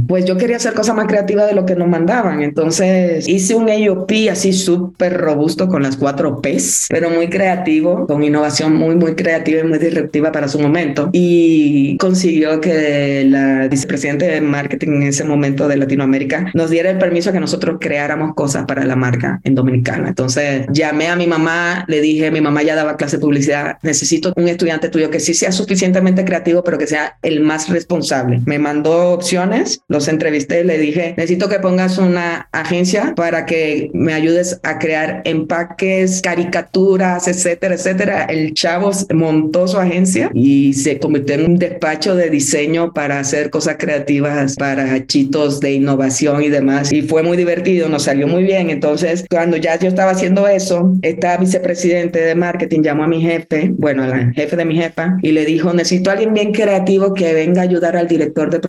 [0.08, 2.42] pues yo quería hacer cosas más creativa de lo que nos mandaban.
[2.42, 8.24] Entonces hice un AOP así súper robusto con las cuatro P's, pero muy creativo, con
[8.24, 11.10] innovación muy, muy creativa y muy disruptiva para su momento.
[11.14, 16.98] Y consiguió que la vicepresidente de marketing en ese momento de Latinoamérica nos diera el
[16.98, 20.10] permiso a que nosotros creáramos cosas para la marca en Dominicana.
[20.10, 24.34] Entonces llamé a mi mamá, le dije, mi mamá ya daba clase de publicidad, necesito
[24.36, 28.42] un estudiante tuyo que sí sea suficientemente creativo, pero que sea el más responsable.
[28.46, 34.14] Me mandó opciones, los entrevisté, le dije, necesito que pongas una agencia para que me
[34.14, 38.24] ayudes a crear empaques, caricaturas, etcétera, etcétera.
[38.24, 43.50] El chavo montó su agencia y se convirtió en un despacho de diseño para hacer
[43.50, 46.94] cosas creativas para chitos de innovación y demás.
[46.94, 48.70] Y fue muy divertido, nos salió muy bien.
[48.70, 53.74] Entonces, cuando ya yo estaba haciendo eso, esta vicepresidente de marketing llamó a mi jefe,
[53.78, 57.34] bueno, al jefe de mi jefa, y le dijo, necesito a alguien bien creativo que
[57.34, 58.60] venga a ayudar al director de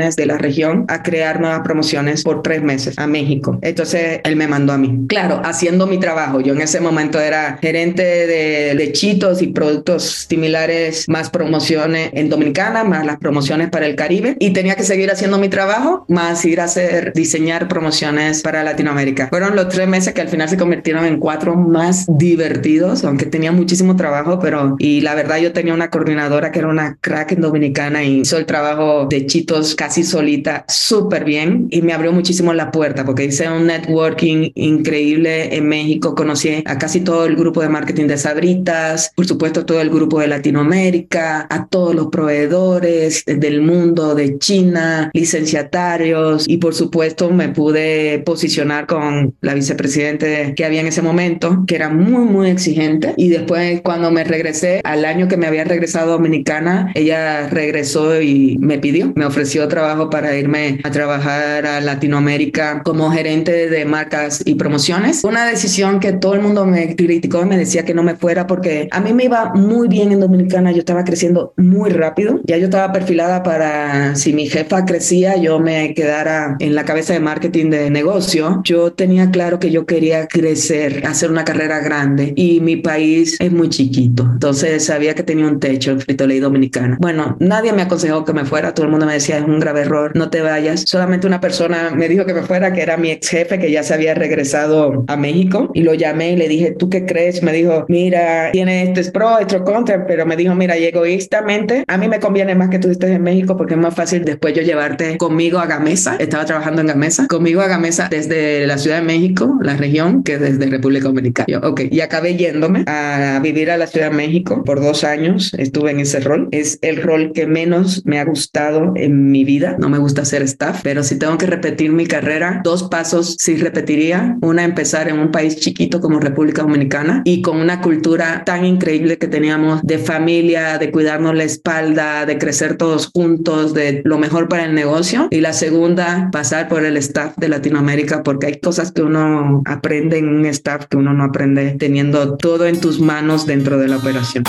[0.00, 3.58] promociones de la región a crear nuevas promociones por tres meses a México.
[3.62, 5.06] Entonces él me mandó a mí.
[5.08, 6.40] Claro, haciendo mi trabajo.
[6.40, 12.84] Yo en ese momento era gerente de lechitos y productos similares, más promociones en Dominicana,
[12.84, 14.36] más las promociones para el Caribe.
[14.38, 19.28] Y tenía que seguir haciendo mi trabajo, más ir a hacer, diseñar promociones para Latinoamérica.
[19.28, 23.52] Fueron los tres meses que al final se convirtieron en cuatro más divertidos, aunque tenía
[23.52, 27.40] muchísimo trabajo, pero y la verdad yo tenía una coordinadora que era una crack en
[27.40, 32.52] Dominicana y hizo el trabajo de chitos casi solita, súper bien y me abrió muchísimo
[32.52, 36.14] la puerta porque hice un networking increíble en México.
[36.14, 40.20] Conocí a casi todo el grupo de marketing de Sabritas, por supuesto todo el grupo
[40.20, 47.48] de Latinoamérica, a todos los proveedores del mundo, de China, licenciatarios y por supuesto me
[47.48, 53.14] pude posicionar con la vicepresidente que había en ese momento, que era muy, muy exigente.
[53.16, 58.20] Y después cuando me regresé, al año que me había regresado a Dominicana, ella regresó
[58.20, 63.86] y me pidió, me ofreció trabajo para irme a trabajar a Latinoamérica como gerente de
[63.86, 65.24] marcas y promociones.
[65.24, 68.46] Una decisión que todo el mundo me criticó y me decía que no me fuera
[68.46, 72.58] porque a mí me iba muy bien en Dominicana, yo estaba creciendo muy rápido, ya
[72.58, 77.20] yo estaba perfilada para si mi jefa crecía, yo me quedara en la cabeza de
[77.20, 78.60] marketing de negocio.
[78.64, 83.50] Yo tenía claro que yo quería crecer, hacer una carrera grande y mi país es
[83.50, 86.98] muy chiquito, entonces sabía que tenía un techo en Frito Ley Dominicana.
[87.00, 89.82] Bueno, nadie me aconsejó que me fuera, todo el mundo me decía es un grave
[89.82, 93.10] error, no te vayas, solamente una persona me dijo que me fuera, que era mi
[93.10, 96.72] ex jefe, que ya se había regresado a México, y lo llamé y le dije,
[96.72, 97.42] ¿tú qué crees?
[97.42, 101.84] Me dijo, mira, tiene este es pro, esto contra, pero me dijo, mira, y egoístamente,
[101.86, 104.54] a mí me conviene más que tú estés en México porque es más fácil después
[104.54, 108.96] yo llevarte conmigo a Gamesa, estaba trabajando en Gamesa, conmigo a Gamesa desde la Ciudad
[108.96, 111.46] de México, la región, que desde República Dominicana.
[111.48, 115.54] Yo, ok, y acabé yéndome a vivir a la Ciudad de México por dos años,
[115.56, 119.59] estuve en ese rol, es el rol que menos me ha gustado en mi vida,
[119.78, 123.56] no me gusta ser staff, pero si tengo que repetir mi carrera, dos pasos sí
[123.56, 124.36] repetiría.
[124.40, 129.18] Una, empezar en un país chiquito como República Dominicana y con una cultura tan increíble
[129.18, 134.48] que teníamos de familia, de cuidarnos la espalda, de crecer todos juntos, de lo mejor
[134.48, 135.28] para el negocio.
[135.30, 140.18] Y la segunda, pasar por el staff de Latinoamérica, porque hay cosas que uno aprende
[140.18, 143.96] en un staff que uno no aprende teniendo todo en tus manos dentro de la
[143.96, 144.44] operación.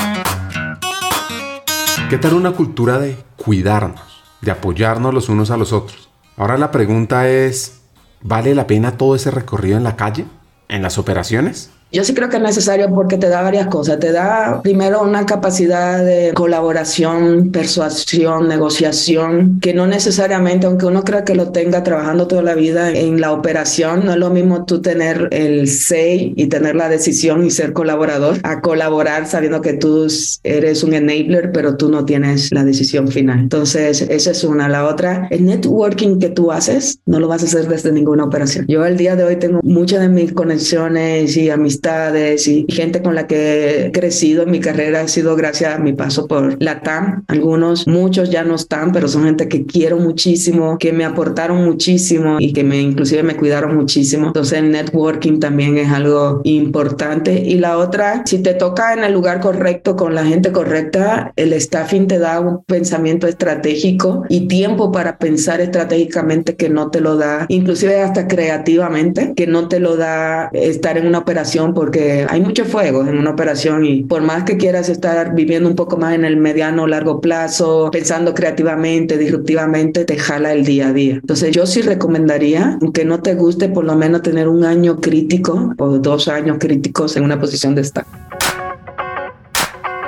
[2.10, 4.11] ¿Qué tal una cultura de cuidarnos,
[4.42, 6.10] de apoyarnos los unos a los otros?
[6.38, 7.82] Ahora la pregunta es,
[8.22, 10.26] ¿vale la pena todo ese recorrido en la calle,
[10.70, 11.72] en las operaciones?
[11.94, 14.00] Yo sí creo que es necesario porque te da varias cosas.
[14.00, 21.26] Te da primero una capacidad de colaboración, persuasión, negociación, que no necesariamente, aunque uno crea
[21.26, 24.82] que lo tenga trabajando toda la vida en la operación, no es lo mismo tú
[24.82, 30.08] tener el say y tener la decisión y ser colaborador, a colaborar sabiendo que tú
[30.44, 33.38] eres un enabler, pero tú no tienes la decisión final.
[33.38, 34.70] Entonces, esa es una.
[34.70, 38.66] La otra, el networking que tú haces, no lo vas a hacer desde ninguna operación.
[38.70, 43.02] Yo al día de hoy tengo muchas de mis conexiones y amistades amistades y gente
[43.02, 46.62] con la que he crecido en mi carrera ha sido gracias a mi paso por
[46.62, 47.24] la TAM.
[47.28, 52.38] Algunos, muchos ya no están, pero son gente que quiero muchísimo, que me aportaron muchísimo
[52.40, 54.28] y que me inclusive me cuidaron muchísimo.
[54.28, 57.34] Entonces el networking también es algo importante.
[57.34, 61.60] Y la otra, si te toca en el lugar correcto, con la gente correcta, el
[61.60, 67.16] staffing te da un pensamiento estratégico y tiempo para pensar estratégicamente que no te lo
[67.18, 72.42] da, inclusive hasta creativamente, que no te lo da estar en una operación porque hay
[72.42, 76.14] mucho fuego en una operación y por más que quieras estar viviendo un poco más
[76.14, 81.16] en el mediano o largo plazo, pensando creativamente, disruptivamente, te jala el día a día.
[81.16, 85.74] Entonces yo sí recomendaría, aunque no te guste, por lo menos tener un año crítico
[85.78, 88.06] o dos años críticos en una posición de estar.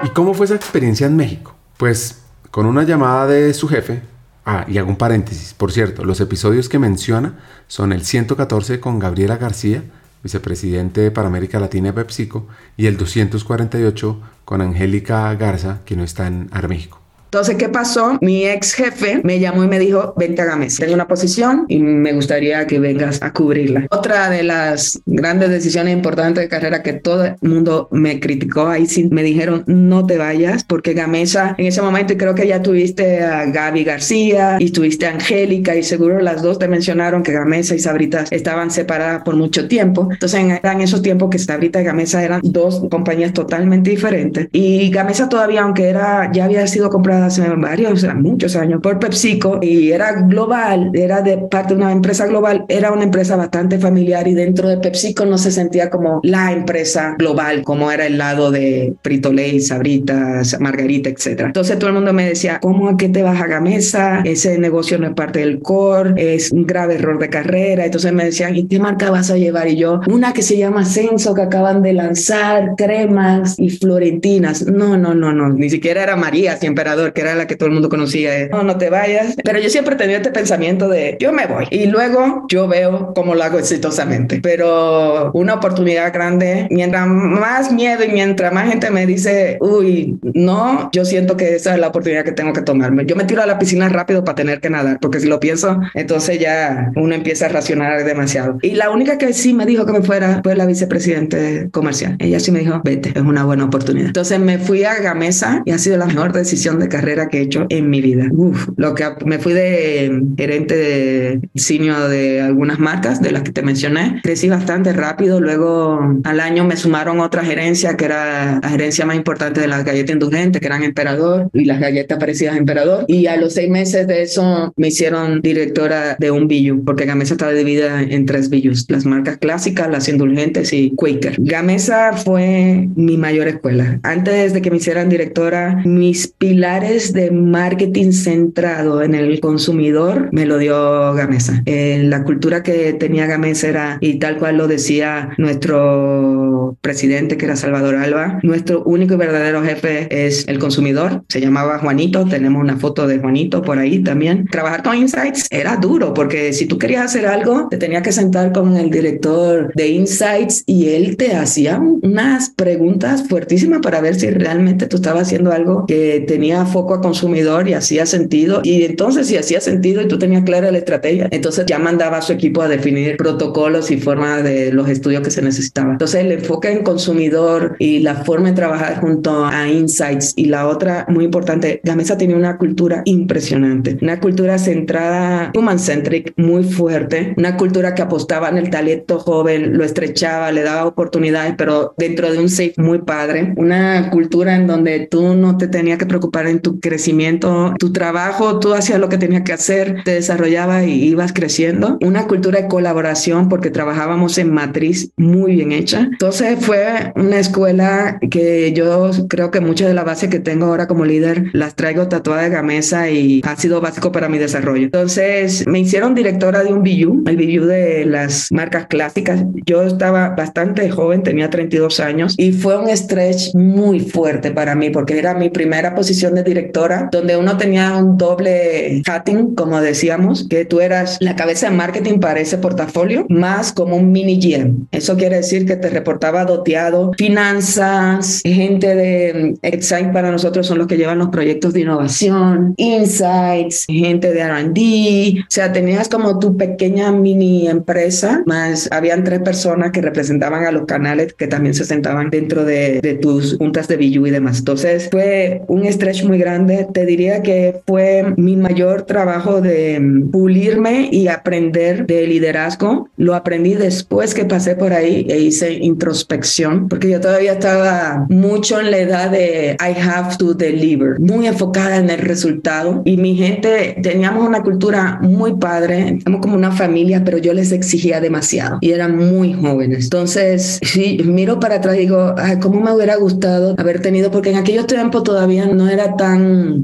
[0.04, 1.56] ¿Y cómo fue esa experiencia en México?
[1.78, 4.02] Pues con una llamada de su jefe,
[4.46, 9.00] Ah, y hago un paréntesis, por cierto, los episodios que menciona son el 114 con
[9.00, 9.84] Gabriela García,
[10.24, 12.48] vicepresidente para América Latina de PepsiCo,
[12.78, 17.03] y el 248 con Angélica Garza, que no está en Arméxico.
[17.34, 18.20] Entonces, ¿qué pasó?
[18.22, 20.84] Mi ex jefe me llamó y me dijo, vente a Gamesa.
[20.84, 23.88] Tengo una posición y me gustaría que vengas a cubrirla.
[23.90, 28.86] Otra de las grandes decisiones importantes de carrera que todo el mundo me criticó, ahí
[28.86, 32.62] sí me dijeron, no te vayas, porque Gamesa, en ese momento, y creo que ya
[32.62, 37.32] tuviste a Gaby García y tuviste a Angélica, y seguro las dos te mencionaron que
[37.32, 40.08] Gamesa y Sabritas estaban separadas por mucho tiempo.
[40.12, 44.50] Entonces, en esos tiempos que Sabrita y Gamesa eran dos compañías totalmente diferentes.
[44.52, 49.60] Y Gamesa todavía, aunque era, ya había sido comprada hace varios, muchos años por PepsiCo
[49.62, 54.28] y era global, era de parte de una empresa global, era una empresa bastante familiar
[54.28, 58.52] y dentro de PepsiCo no se sentía como la empresa global, como era el lado
[58.52, 61.48] de Frito Lay, Sabritas, Margarita, etcétera.
[61.48, 64.22] Entonces todo el mundo me decía, ¿cómo a qué te vas a Gamesa?
[64.24, 67.86] Ese negocio no es parte del core, es un grave error de carrera.
[67.86, 69.68] Entonces me decían, ¿y qué marca vas a llevar?
[69.68, 74.66] Y yo, una que se llama Senso, que acaban de lanzar, cremas y florentinas.
[74.66, 77.68] No, no, no, no, ni siquiera era María, si emperador, que era la que todo
[77.68, 79.36] el mundo conocía, no, no te vayas.
[79.44, 81.68] Pero yo siempre tenía este pensamiento de, yo me voy.
[81.72, 84.40] Y luego yo veo cómo lo hago exitosamente.
[84.42, 90.90] Pero una oportunidad grande, mientras más miedo y mientras más gente me dice, uy, no,
[90.92, 93.06] yo siento que esa es la oportunidad que tengo que tomarme.
[93.06, 95.80] Yo me tiro a la piscina rápido para tener que nadar, porque si lo pienso,
[95.94, 98.58] entonces ya uno empieza a racionar demasiado.
[98.62, 102.16] Y la única que sí me dijo que me fuera fue la vicepresidente comercial.
[102.20, 104.08] Ella sí me dijo, vete, es una buena oportunidad.
[104.08, 107.42] Entonces me fui a Gamesa y ha sido la mejor decisión de carrera que he
[107.42, 108.28] hecho en mi vida.
[108.32, 113.52] Uf, lo que me fui de gerente de diseño de algunas marcas, de las que
[113.52, 114.22] te mencioné.
[114.22, 115.42] Crecí bastante rápido.
[115.42, 119.84] Luego al año me sumaron otra gerencia que era la gerencia más importante de las
[119.84, 123.06] galletas indulgentes, que eran Emperador y las galletas parecidas a Emperador.
[123.08, 127.34] Y a los seis meses de eso me hicieron directora de un billu, porque Gamesa
[127.34, 131.38] estaba dividida en tres billus, las marcas clásicas, las indulgentes y Quaker.
[131.40, 134.00] Gamesa fue mi mayor escuela.
[134.04, 140.46] Antes de que me hicieran directora, mis pilares de marketing centrado en el consumidor me
[140.46, 141.64] lo dio Gamesa.
[141.66, 147.46] Eh, la cultura que tenía Gamesa era, y tal cual lo decía nuestro presidente, que
[147.46, 151.24] era Salvador Alba, nuestro único y verdadero jefe es el consumidor.
[151.30, 154.46] Se llamaba Juanito, tenemos una foto de Juanito por ahí también.
[154.48, 158.52] Trabajar con Insights era duro porque si tú querías hacer algo, te tenías que sentar
[158.52, 164.30] con el director de Insights y él te hacía unas preguntas fuertísimas para ver si
[164.30, 168.62] realmente tú estabas haciendo algo que tenía foco a consumidor y hacía sentido.
[168.64, 172.22] Y entonces si hacía sentido y tú tenías clara la estrategia, entonces ya mandaba a
[172.22, 175.94] su equipo a definir protocolos y formas de los estudios que se necesitaban.
[175.94, 180.68] Entonces el enfoque en consumidor y la forma de trabajar junto a Insights y la
[180.68, 187.56] otra muy importante, Gamesa tenía una cultura impresionante, una cultura centrada, human-centric, muy fuerte, una
[187.56, 192.40] cultura que apostaba en el talento joven, lo estrechaba, le daba oportunidades, pero dentro de
[192.40, 196.60] un safe muy padre, una cultura en donde tú no te tenías que preocupar en
[196.64, 201.34] tu crecimiento, tu trabajo, tú hacías lo que tenías que hacer, te desarrollaba y ibas
[201.34, 202.00] creciendo.
[202.02, 206.08] Una cultura de colaboración porque trabajábamos en matriz muy bien hecha.
[206.12, 210.88] Entonces fue una escuela que yo creo que muchas de las bases que tengo ahora
[210.88, 214.86] como líder las traigo tatuadas de Gamesa y ha sido básico para mi desarrollo.
[214.86, 219.44] Entonces me hicieron directora de un BU, el BU de las marcas clásicas.
[219.66, 224.90] Yo estaba bastante joven, tenía 32 años y fue un stretch muy fuerte para mí
[224.90, 230.48] porque era mi primera posición de directora, donde uno tenía un doble hatting, como decíamos,
[230.48, 234.88] que tú eras la cabeza de marketing para ese portafolio, más como un mini GM.
[234.92, 240.88] Eso quiere decir que te reportaba doteado finanzas, gente de Excite para nosotros son los
[240.88, 246.56] que llevan los proyectos de innovación, insights, gente de R&D, o sea, tenías como tu
[246.56, 251.86] pequeña mini empresa, más habían tres personas que representaban a los canales que también se
[251.86, 254.60] sentaban dentro de, de tus juntas de BU y demás.
[254.60, 256.88] Entonces fue un stretch muy grande.
[256.94, 263.10] Te diría que fue mi mayor trabajo de pulirme y aprender de liderazgo.
[263.18, 268.80] Lo aprendí después que pasé por ahí e hice introspección, porque yo todavía estaba mucho
[268.80, 273.02] en la edad de I have to deliver, muy enfocada en el resultado.
[273.06, 277.72] Y mi gente, teníamos una cultura muy padre, somos como una familia, pero yo les
[277.72, 280.06] exigía demasiado y eran muy jóvenes.
[280.06, 284.32] Entonces, sí, miro para atrás digo, Ay, ¿cómo me hubiera gustado haber tenido?
[284.32, 286.33] Porque en aquellos tiempos todavía no era tan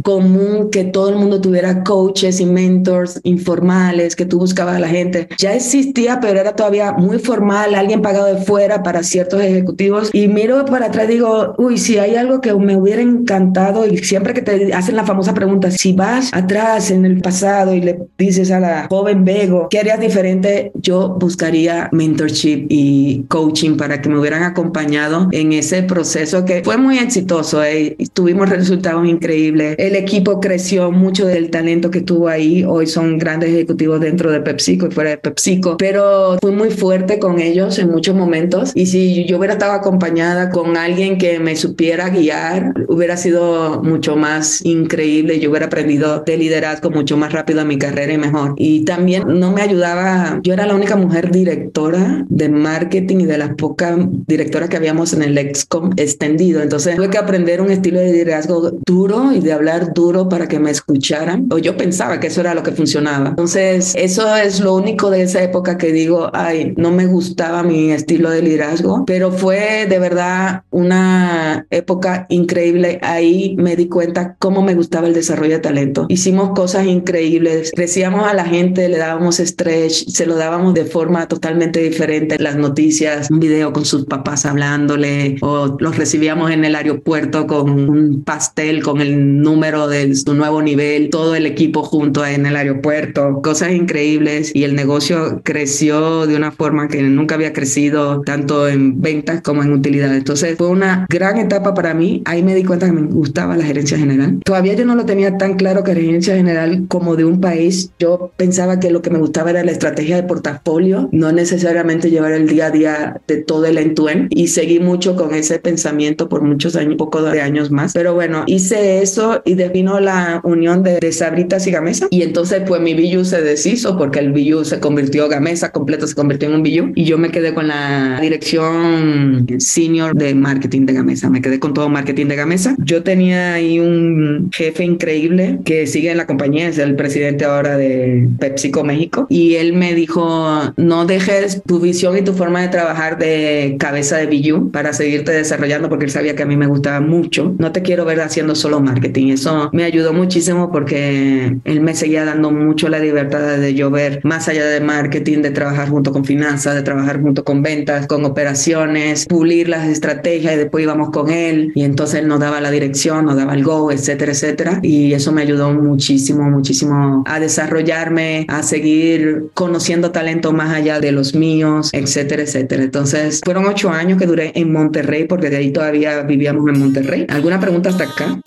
[0.03, 4.87] común que todo el mundo tuviera coaches y mentors informales, que tú buscabas a la
[4.87, 5.27] gente.
[5.37, 10.09] Ya existía, pero era todavía muy formal, alguien pagado de fuera para ciertos ejecutivos.
[10.13, 14.33] Y miro para atrás digo, uy, si hay algo que me hubiera encantado y siempre
[14.33, 18.51] que te hacen la famosa pregunta, si vas atrás en el pasado y le dices
[18.51, 20.71] a la joven Bego, ¿qué harías diferente?
[20.75, 26.77] Yo buscaría mentorship y coaching para que me hubieran acompañado en ese proceso que fue
[26.77, 27.63] muy exitoso.
[27.63, 27.97] ¿eh?
[28.13, 29.38] Tuvimos resultados increíbles.
[29.47, 32.63] El equipo creció mucho del talento que tuvo ahí.
[32.63, 37.19] Hoy son grandes ejecutivos dentro de PepsiCo y fuera de PepsiCo, pero fui muy fuerte
[37.19, 38.71] con ellos en muchos momentos.
[38.75, 44.15] Y si yo hubiera estado acompañada con alguien que me supiera guiar, hubiera sido mucho
[44.15, 45.39] más increíble.
[45.39, 48.55] Yo hubiera aprendido de liderazgo mucho más rápido en mi carrera y mejor.
[48.57, 50.39] Y también no me ayudaba.
[50.43, 55.13] Yo era la única mujer directora de marketing y de las pocas directoras que habíamos
[55.13, 56.61] en el Excom extendido.
[56.61, 60.59] Entonces tuve que aprender un estilo de liderazgo duro y de hablar duro para que
[60.59, 61.47] me escucharan.
[61.51, 63.29] O yo pensaba que eso era lo que funcionaba.
[63.29, 67.91] Entonces eso es lo único de esa época que digo, ay, no me gustaba mi
[67.91, 72.99] estilo de liderazgo, pero fue de verdad una época increíble.
[73.01, 76.05] Ahí me di cuenta cómo me gustaba el desarrollo de talento.
[76.09, 77.71] Hicimos cosas increíbles.
[77.75, 82.39] Crecíamos a la gente, le dábamos stretch, se lo dábamos de forma totalmente diferente.
[82.39, 87.69] Las noticias, un video con sus papás hablándole o los recibíamos en el aeropuerto con
[87.89, 92.55] un pastel con el número de su nuevo nivel, todo el equipo junto en el
[92.55, 98.67] aeropuerto, cosas increíbles y el negocio creció de una forma que nunca había crecido tanto
[98.67, 100.15] en ventas como en utilidad.
[100.15, 102.21] Entonces fue una gran etapa para mí.
[102.25, 104.39] Ahí me di cuenta que me gustaba la gerencia general.
[104.43, 107.91] Todavía yo no lo tenía tan claro que gerencia general como de un país.
[107.99, 112.33] Yo pensaba que lo que me gustaba era la estrategia de portafolio, no necesariamente llevar
[112.33, 116.41] el día a día de todo el end-to-end y seguí mucho con ese pensamiento por
[116.41, 117.93] muchos años, poco de años más.
[117.93, 122.63] Pero bueno, hice eso y devino la unión de, de Sabritas y Gamesa y entonces
[122.67, 126.55] pues mi BU se deshizo porque el BU se convirtió, Gamesa completo se convirtió en
[126.55, 131.41] un BU y yo me quedé con la dirección senior de marketing de Gamesa, me
[131.41, 132.75] quedé con todo marketing de Gamesa.
[132.79, 137.77] Yo tenía ahí un jefe increíble que sigue en la compañía, es el presidente ahora
[137.77, 142.69] de PepsiCo México y él me dijo, no dejes tu visión y tu forma de
[142.69, 146.67] trabajar de cabeza de BU para seguirte desarrollando porque él sabía que a mí me
[146.67, 147.55] gustaba mucho.
[147.57, 149.29] No te quiero ver haciendo solo marketing.
[149.29, 154.19] Eso me ayudó muchísimo porque él me seguía dando mucho la libertad de yo ver
[154.23, 158.25] más allá de marketing, de trabajar junto con finanzas, de trabajar junto con ventas, con
[158.25, 162.71] operaciones, pulir las estrategias y después íbamos con él y entonces él nos daba la
[162.71, 164.79] dirección, nos daba el go, etcétera, etcétera.
[164.81, 171.11] Y eso me ayudó muchísimo, muchísimo a desarrollarme, a seguir conociendo talento más allá de
[171.11, 172.83] los míos, etcétera, etcétera.
[172.83, 177.25] Entonces fueron ocho años que duré en Monterrey porque de ahí todavía vivíamos en Monterrey.
[177.29, 178.39] ¿Alguna pregunta hasta acá?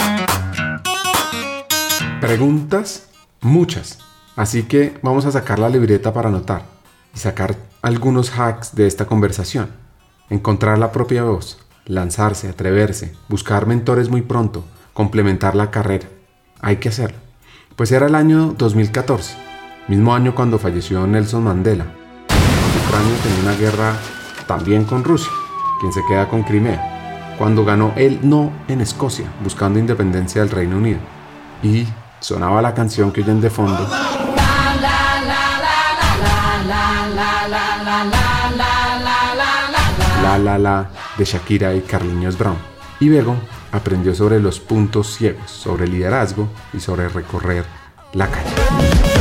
[2.23, 3.09] Preguntas,
[3.41, 3.99] muchas.
[4.37, 6.63] Así que vamos a sacar la libreta para anotar
[7.13, 9.73] y sacar algunos hacks de esta conversación.
[10.31, 16.07] Encontrar la propia voz, lanzarse, atreverse, buscar mentores muy pronto, complementar la carrera.
[16.61, 17.19] Hay que hacerlo.
[17.75, 19.35] Pues era el año 2014,
[19.89, 21.87] mismo año cuando falleció Nelson Mandela.
[22.87, 23.97] Ucrania tenía una guerra
[24.47, 25.33] también con Rusia,
[25.81, 30.77] quien se queda con Crimea, cuando ganó el no en Escocia, buscando independencia del Reino
[30.77, 31.01] Unido.
[31.65, 31.87] Y
[32.23, 33.87] sonaba la canción que oyen de fondo.
[40.23, 42.57] La La La de Shakira y Carliños Brown.
[43.01, 43.37] Y Bego
[43.73, 47.65] aprendió sobre los puntos ciegos, sobre liderazgo y sobre recorrer
[48.15, 49.12] la calle.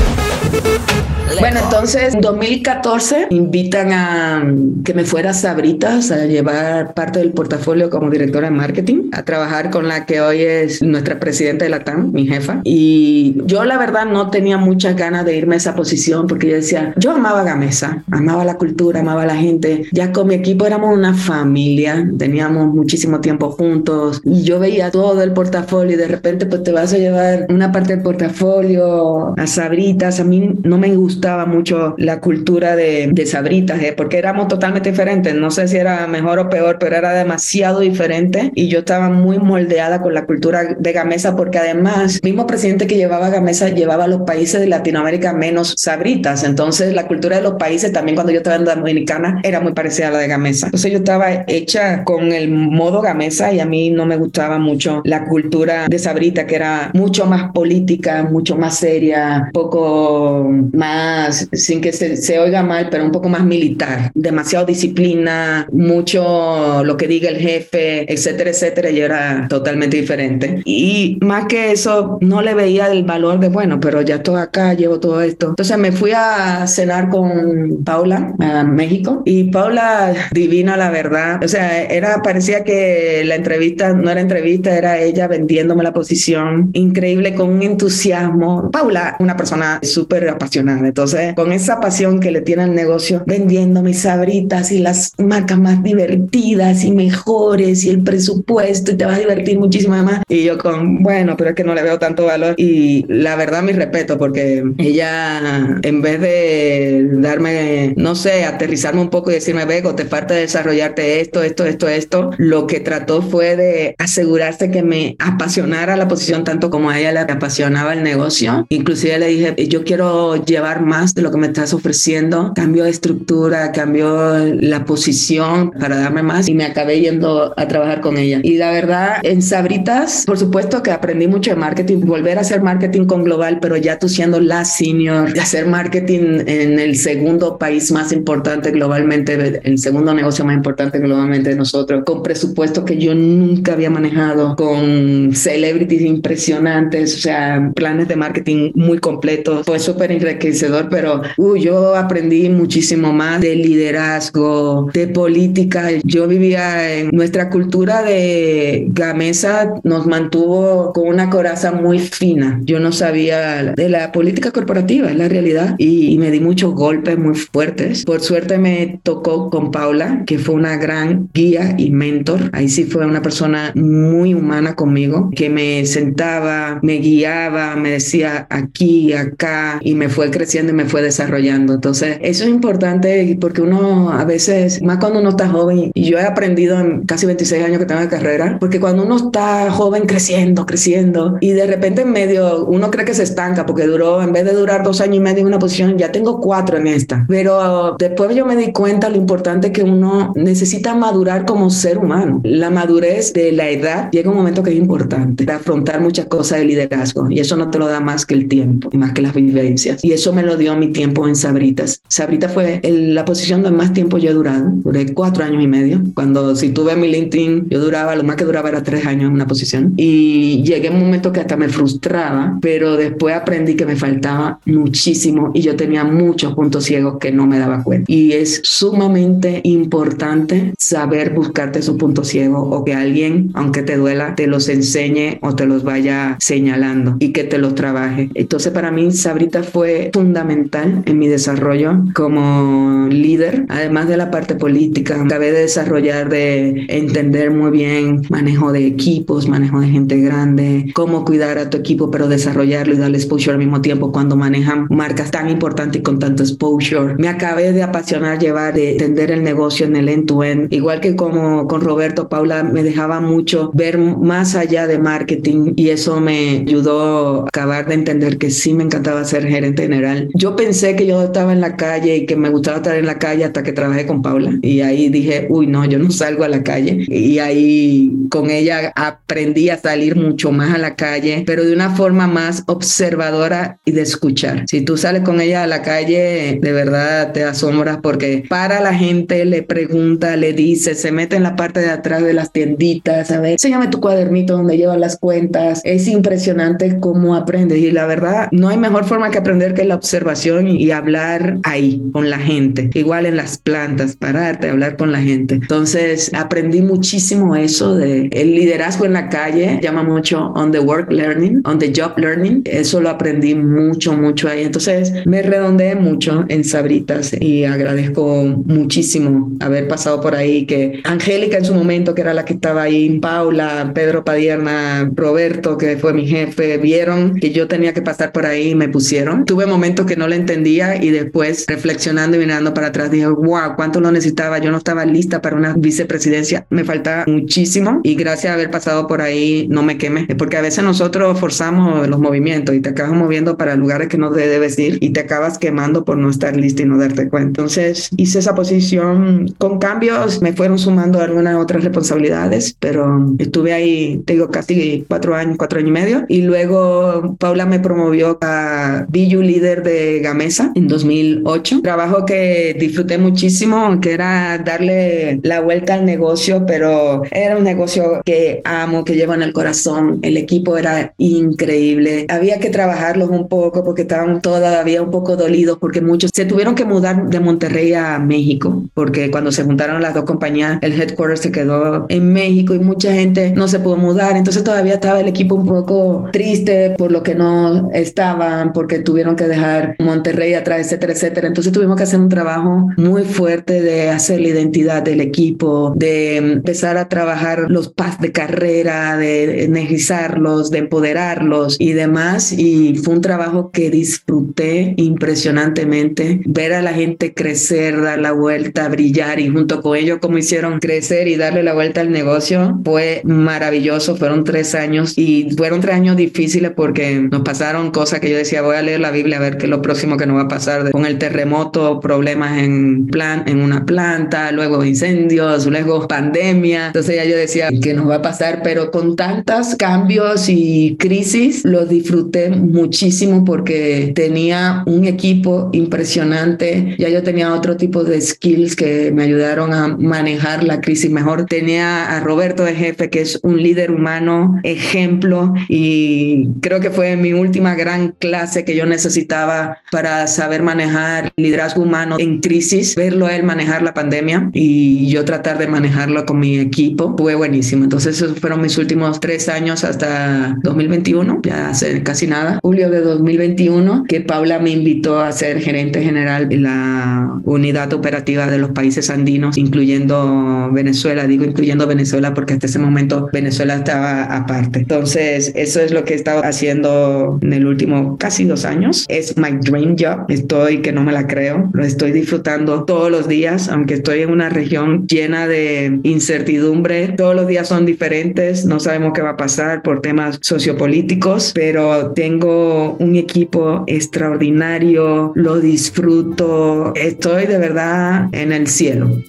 [1.40, 4.54] Bueno, entonces en 2014 invitan a
[4.84, 9.24] que me fuera a Sabritas a llevar parte del portafolio como directora de marketing, a
[9.24, 12.62] trabajar con la que hoy es nuestra presidenta de la TAM, mi jefa.
[12.64, 16.56] Y yo la verdad no tenía muchas ganas de irme a esa posición porque yo
[16.56, 19.86] decía, yo amaba Gamesa, amaba la cultura, amaba la gente.
[19.92, 25.22] Ya con mi equipo éramos una familia, teníamos muchísimo tiempo juntos y yo veía todo
[25.24, 29.48] el portafolio y de repente pues te vas a llevar una parte del portafolio a
[29.48, 30.20] Sabritas.
[30.20, 30.88] A mí no me
[31.22, 33.94] gustaba mucho la cultura de, de Sabritas, ¿eh?
[33.96, 35.36] porque éramos totalmente diferentes.
[35.36, 39.38] No sé si era mejor o peor, pero era demasiado diferente y yo estaba muy
[39.38, 44.08] moldeada con la cultura de Gamesa porque además, mismo presidente que llevaba Gamesa llevaba a
[44.08, 46.44] los países de Latinoamérica menos Sabritas.
[46.44, 49.74] Entonces, la cultura de los países también cuando yo estaba en la Dominicana era muy
[49.74, 50.66] parecida a la de Gamesa.
[50.66, 55.04] Entonces, yo estaba hecha con el modo Gamesa y a mí no me gustaba mucho
[55.06, 61.82] la cultura de Sabrita, que era mucho más política, mucho más seria, poco más, sin
[61.82, 67.08] que se, se oiga mal, pero un poco más militar, demasiado disciplina, mucho lo que
[67.08, 70.62] diga el jefe, etcétera, etcétera, y era totalmente diferente.
[70.66, 74.74] Y más que eso, no le veía el valor de, bueno, pero ya estoy acá,
[74.74, 75.50] llevo todo esto.
[75.50, 81.48] Entonces me fui a cenar con Paula a México y Paula, divina la verdad, o
[81.48, 87.34] sea, era, parecía que la entrevista no era entrevista, era ella vendiéndome la posición, increíble,
[87.34, 88.70] con un entusiasmo.
[88.72, 91.01] Paula, una persona súper apasionada, entonces
[91.36, 95.84] con esa pasión que le tiene al negocio, vendiendo mis sabritas y las marcas más
[95.84, 100.22] divertidas y mejores y el presupuesto y te vas a divertir muchísimo más.
[100.30, 103.64] Y yo con, bueno, pero es que no le veo tanto valor y la verdad
[103.64, 109.66] mi respeto porque ella en vez de darme, no sé, aterrizarme un poco y decirme,
[109.66, 114.84] Vego, te falta desarrollarte esto, esto, esto, esto, lo que trató fue de asegurarse que
[114.84, 118.66] me apasionara la posición tanto como a ella le apasionaba el negocio.
[118.70, 122.90] Inclusive le dije, yo quiero llevar más de lo que me estás ofreciendo, cambio de
[122.90, 128.42] estructura, cambio la posición para darme más y me acabé yendo a trabajar con ella.
[128.44, 132.62] Y la verdad, en Sabritas, por supuesto que aprendí mucho de marketing, volver a hacer
[132.62, 137.90] marketing con global, pero ya tú siendo la senior, hacer marketing en el segundo país
[137.92, 143.16] más importante globalmente, el segundo negocio más importante globalmente de nosotros, con presupuestos que yo
[143.16, 149.66] nunca había manejado, con celebrities impresionantes, o sea, planes de marketing muy completos.
[149.66, 155.90] Fue súper enriquecedor, pero uh, yo aprendí muchísimo más de liderazgo, de política.
[156.04, 162.60] Yo vivía en nuestra cultura de Gamesa, nos mantuvo con una coraza muy fina.
[162.64, 166.74] Yo no sabía de la política corporativa, es la realidad, y, y me di muchos
[166.74, 168.06] golpes muy fuertes.
[168.06, 172.50] Por suerte me tocó con Paula, que fue una gran guía y mentor.
[172.54, 178.48] Ahí sí fue una persona muy humana conmigo, que me sentaba, me guiaba, me decía
[178.50, 181.74] aquí, acá, y me fue creciendo y me fue desarrollando.
[181.74, 186.18] Entonces, eso es importante porque uno a veces, más cuando uno está joven, y yo
[186.18, 190.06] he aprendido en casi 26 años que tengo de carrera, porque cuando uno está joven
[190.06, 194.34] creciendo, creciendo, y de repente en medio uno cree que se estanca porque duró, en
[194.34, 197.26] vez de durar dos años y medio en una posición, ya tengo cuatro en esta.
[197.28, 202.42] Pero después yo me di cuenta lo importante que uno necesita madurar como ser humano.
[202.44, 206.60] La madurez de la edad llega un momento que es importante para afrontar muchas cosas
[206.60, 209.22] de liderazgo y eso no te lo da más que el tiempo y más que
[209.22, 210.04] las vivencias.
[210.04, 212.02] Y eso me lo dio mi tiempo en Sabritas.
[212.08, 214.70] Sabrita fue el, la posición donde más tiempo yo he durado.
[214.72, 216.02] Duré cuatro años y medio.
[216.14, 219.34] Cuando si tuve mi LinkedIn, yo duraba, lo más que duraba era tres años en
[219.34, 219.94] una posición.
[219.98, 224.60] Y llegué a un momento que hasta me frustraba, pero después aprendí que me faltaba
[224.66, 228.12] muchísimo y yo tenía muchos puntos ciegos que no me daba cuenta.
[228.12, 234.36] Y es sumamente importante saber buscarte su punto ciego o que alguien, aunque te duela,
[234.36, 238.30] te los enseñe o te los vaya señalando y que te los trabaje.
[238.34, 244.56] Entonces para mí Sabrita fue fundamental en mi desarrollo como líder, además de la parte
[244.56, 245.22] política.
[245.22, 251.26] Acabé de desarrollar, de entender muy bien manejo de equipos, manejo de gente grande, cómo
[251.26, 255.32] cuidar a tu equipo, pero desarrollarlo y darle exposure al mismo tiempo cuando manejan marcas
[255.32, 257.16] tan importantes y con tanto exposure.
[257.18, 261.68] Me acabé de apasionar llevar, de entender el negocio en el end-to-end, igual que como
[261.68, 267.44] con Roberto, Paula me dejaba mucho ver más allá de marketing y eso me ayudó
[267.44, 270.30] a acabar de entender que sí me encantaba ser gerente general.
[270.36, 273.20] Yo pensé que yo estaba en la calle y que me gustaba estar en la
[273.20, 276.48] calle hasta que trabajé con Paula y ahí dije, uy, no, yo no salgo a
[276.48, 281.64] la calle y ahí con ella aprendí a salir mucho más a la calle, pero
[281.64, 284.66] de una forma más observadora y de escuchar.
[284.68, 288.94] Si tú sales con ella a la calle, de verdad te asombras porque para la
[288.94, 293.32] gente, le pregunta, le dice, se mete en la parte de atrás de las tienditas,
[293.32, 295.82] a ver, enséñame tu cuadernito donde llevan las cuentas.
[295.84, 299.96] Es impresionante cómo aprendes y la verdad, no hay mejor forma que aprender que la
[299.96, 302.90] observación observación y hablar ahí con la gente.
[302.94, 305.56] Igual en las plantas, pararte, hablar con la gente.
[305.56, 311.12] Entonces aprendí muchísimo eso de el liderazgo en la calle, llama mucho on the work
[311.12, 312.62] learning, on the job learning.
[312.66, 314.64] Eso lo aprendí mucho, mucho ahí.
[314.64, 321.58] Entonces me redondeé mucho en Sabritas y agradezco muchísimo haber pasado por ahí, que Angélica
[321.58, 326.14] en su momento, que era la que estaba ahí, Paula, Pedro Padierna, Roberto, que fue
[326.14, 329.46] mi jefe, vieron que yo tenía que pasar por ahí y me pusieron.
[329.46, 333.76] Tuve momentos que no lo entendía y después reflexionando y mirando para atrás dije, wow,
[333.76, 334.60] cuánto lo necesitaba.
[334.60, 336.66] Yo no estaba lista para una vicepresidencia.
[336.70, 340.28] Me faltaba muchísimo y gracias a haber pasado por ahí no me quemé.
[340.38, 344.32] Porque a veces nosotros forzamos los movimientos y te acabas moviendo para lugares que no
[344.32, 347.62] debes ir y te acabas quemando por no estar lista y no darte cuenta.
[347.62, 354.22] Entonces hice esa posición con cambios, me fueron sumando algunas otras responsabilidades, pero estuve ahí,
[354.26, 356.26] tengo casi cuatro años, cuatro años y medio.
[356.28, 361.82] Y luego Paula me promovió a BU líder de Gamesa en 2008.
[361.82, 368.22] Trabajo que disfruté muchísimo, que era darle la vuelta al negocio, pero era un negocio
[368.26, 370.20] que amo, que llevo en el corazón.
[370.22, 372.26] El equipo era increíble.
[372.30, 376.76] Había que trabajarlos un poco porque estaban todavía un poco dolidos porque muchos se tuvieron
[376.76, 381.42] que mudar de Monterrey a México porque cuando se juntaron las dos compañías, el headquarters
[381.42, 384.38] se quedó en México y mucha gente no se pudo mudar.
[384.38, 389.36] Entonces todavía estaba el equipo un poco triste por lo que no estaban, porque tuvieron
[389.36, 391.48] que dejar Monterrey atrás, etcétera, etcétera.
[391.48, 396.38] Entonces tuvimos que hacer un trabajo muy fuerte de hacer la identidad del equipo, de
[396.38, 402.52] empezar a trabajar los paths de carrera, de energizarlos, de empoderarlos y demás.
[402.54, 408.88] Y fue un trabajo que disfruté impresionantemente, ver a la gente crecer, dar la vuelta,
[408.90, 413.22] brillar y junto con ellos como hicieron crecer y darle la vuelta al negocio fue
[413.24, 414.16] maravilloso.
[414.16, 418.62] Fueron tres años y fueron tres años difíciles porque nos pasaron cosas que yo decía,
[418.62, 420.92] voy a leer la Biblia a ver qué lo próximo que nos va a pasar
[420.92, 426.88] con el terremoto, problemas en plan, en una planta, luego incendios, luego pandemia.
[426.88, 431.64] Entonces ya yo decía que nos va a pasar, pero con tantos cambios y crisis
[431.64, 436.96] lo disfruté muchísimo porque tenía un equipo impresionante.
[437.00, 441.46] Ya yo tenía otro tipo de skills que me ayudaron a manejar la crisis mejor.
[441.46, 447.16] Tenía a Roberto de jefe, que es un líder humano, ejemplo, y creo que fue
[447.16, 449.61] mi última gran clase que yo necesitaba
[449.92, 455.26] para saber manejar liderazgo humano en crisis, verlo a él manejar la pandemia y yo
[455.26, 457.16] tratar de manejarlo con mi equipo.
[457.18, 457.84] Fue buenísimo.
[457.84, 462.60] Entonces esos fueron mis últimos tres años hasta 2021, ya hace casi nada.
[462.62, 468.48] Julio de 2021, que Paula me invitó a ser gerente general de la unidad operativa
[468.48, 471.28] de los países andinos, incluyendo Venezuela.
[471.28, 474.80] Digo incluyendo Venezuela porque hasta ese momento Venezuela estaba aparte.
[474.80, 479.06] Entonces eso es lo que he estado haciendo en el último casi dos años.
[479.08, 480.26] Es my dream job.
[480.30, 481.70] Estoy que no me la creo.
[481.74, 487.10] Lo estoy disfrutando todos los días, aunque estoy en una región llena de incertidumbre.
[487.10, 488.66] Todos los días son diferentes.
[488.66, 495.32] No sabemos qué va a pasar por temas sociopolíticos, pero tengo un equipo extraordinario.
[495.36, 496.94] Lo disfruto.
[496.96, 499.22] Estoy de verdad en el cielo.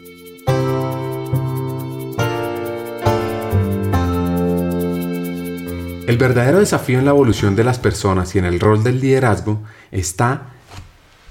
[6.13, 9.63] El verdadero desafío en la evolución de las personas y en el rol del liderazgo
[9.91, 10.51] está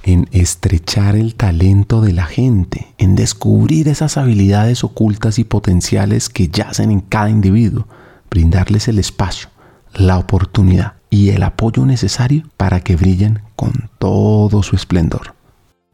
[0.02, 6.48] en estrechar el talento de la gente, en descubrir esas habilidades ocultas y potenciales que
[6.48, 7.88] yacen en cada individuo,
[8.32, 9.50] brindarles el espacio,
[9.94, 15.36] la oportunidad y el apoyo necesario para que brillen con todo su esplendor.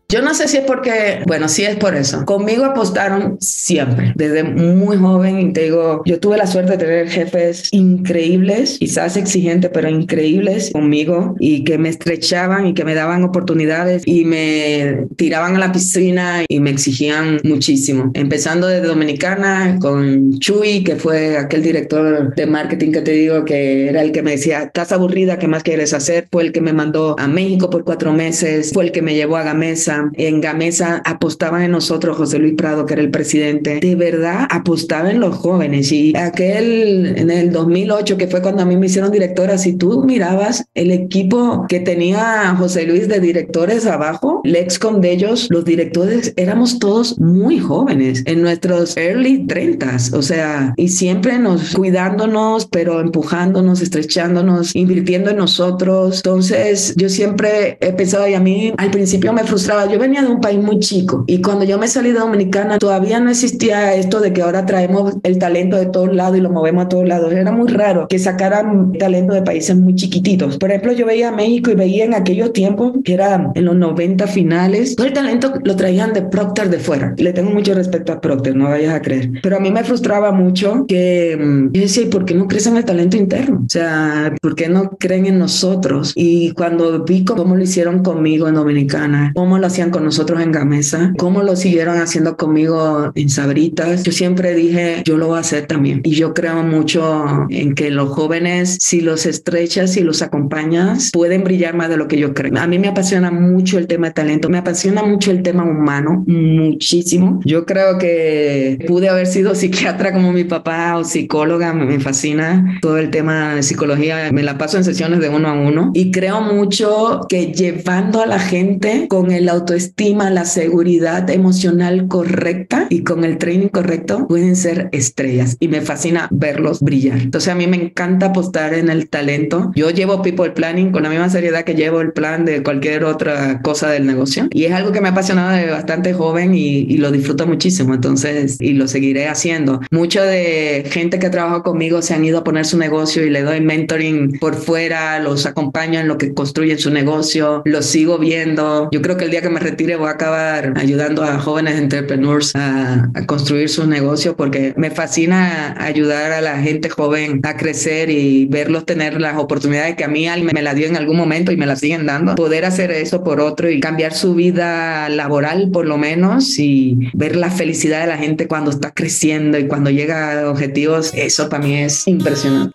[0.10, 2.24] Yo no sé si es porque, bueno, sí es por eso.
[2.24, 5.52] Conmigo apostaron siempre, desde muy joven.
[5.52, 11.36] Te digo, yo tuve la suerte de tener jefes increíbles, quizás exigentes, pero increíbles conmigo
[11.42, 16.46] y que me estrechaban y que me daban oportunidades y me tiraban a la piscina
[16.48, 18.10] y me exigían muchísimo.
[18.14, 23.90] Empezando desde Dominicana con Chuy, que fue aquel director de marketing que te digo que
[23.90, 26.30] era el que me decía, estás aburrida, ¿qué más quieres hacer?
[26.32, 29.36] Fue el que me mandó a México por cuatro meses, fue el que me llevó
[29.36, 33.96] a Gamesa en Gamesa apostaban en nosotros, José Luis Prado, que era el presidente, de
[33.96, 35.92] verdad apostaba en los jóvenes.
[35.92, 40.04] Y aquel, en el 2008, que fue cuando a mí me hicieron directora, si tú
[40.04, 45.66] mirabas el equipo que tenía José Luis de directores abajo, el excom de ellos, los
[45.66, 49.78] directores, éramos todos muy jóvenes, en nuestros early 30
[50.14, 56.18] o sea, y siempre nos cuidándonos, pero empujándonos, estrechándonos, invirtiendo en nosotros.
[56.18, 60.28] Entonces, yo siempre he pensado, y a mí al principio me frustraba, yo venía de
[60.28, 64.20] un país muy chico y cuando yo me salí de Dominicana, todavía no existía esto
[64.20, 67.32] de que ahora traemos el talento de todos lados y lo movemos a todos lados.
[67.32, 70.58] Era muy raro que sacaran talento de países muy chiquititos.
[70.58, 73.76] Por ejemplo, yo veía a México y veía en aquellos tiempos, que era en los
[73.76, 77.14] 90 finales, todo el talento lo traían de Procter de fuera.
[77.18, 79.32] Le tengo mucho respeto a Procter, no vayas a creer.
[79.42, 82.78] Pero a mí me frustraba mucho que mm, yo decía, ¿y por qué no crecen
[82.78, 83.64] el talento interno?
[83.66, 86.14] O sea, ¿por qué no creen en nosotros?
[86.16, 90.52] Y cuando vi cómo lo hicieron conmigo en Dominicana, cómo lo hacían con nosotros en
[90.52, 95.42] Gamesa, cómo lo siguieron haciendo conmigo en Sabritas, yo siempre dije, yo lo voy a
[95.42, 96.02] hacer también.
[96.04, 101.44] Y yo creo mucho en que los jóvenes, si los estrechas y los acompañas, pueden
[101.44, 102.58] brillar más de lo que yo creo.
[102.58, 106.24] A mí me apasiona mucho el tema de talento, me apasiona mucho el tema humano,
[106.26, 107.40] muchísimo.
[107.46, 112.98] Yo creo que pude haber sido psiquiatra como mi papá o psicóloga, me fascina todo
[112.98, 116.42] el tema de psicología, me la paso en sesiones de uno a uno y creo
[116.42, 123.26] mucho que llevando a la gente con el autoestima, la seguridad emocional correcta y con
[123.26, 127.20] el training correcto pueden ser estrellas y me fascina verlos brillar.
[127.20, 129.74] Entonces a mí me encanta apostar en el talento.
[129.76, 133.62] Yo llevo people planning con la misma seriedad que llevo el plan de cualquier otra
[133.62, 136.98] cosa del negocio y es algo que me ha apasionado de bastante joven y, y
[136.98, 137.94] lo disfruto muchísimo.
[137.94, 139.82] Entonces, y lo seguiré haciendo.
[139.92, 143.42] Mucho de gente que trabaja conmigo se han ido a poner su negocio y le
[143.42, 148.88] doy mentoring por fuera, los acompaño en lo que construyen su negocio, los sigo viendo.
[148.94, 152.56] Yo creo que el día que me retire voy a acabar ayudando a jóvenes entrepreneurs
[152.56, 158.46] a, construir sus negocios porque me fascina ayudar a la gente joven a crecer y
[158.46, 161.66] verlos tener las oportunidades que a mí me la dio en algún momento y me
[161.66, 162.36] la siguen dando.
[162.36, 167.36] Poder hacer eso por otro y cambiar su vida laboral por lo menos y ver
[167.36, 171.64] la felicidad de la gente cuando está creciendo y cuando llega a objetivos, eso para
[171.64, 172.74] mí es impresionante.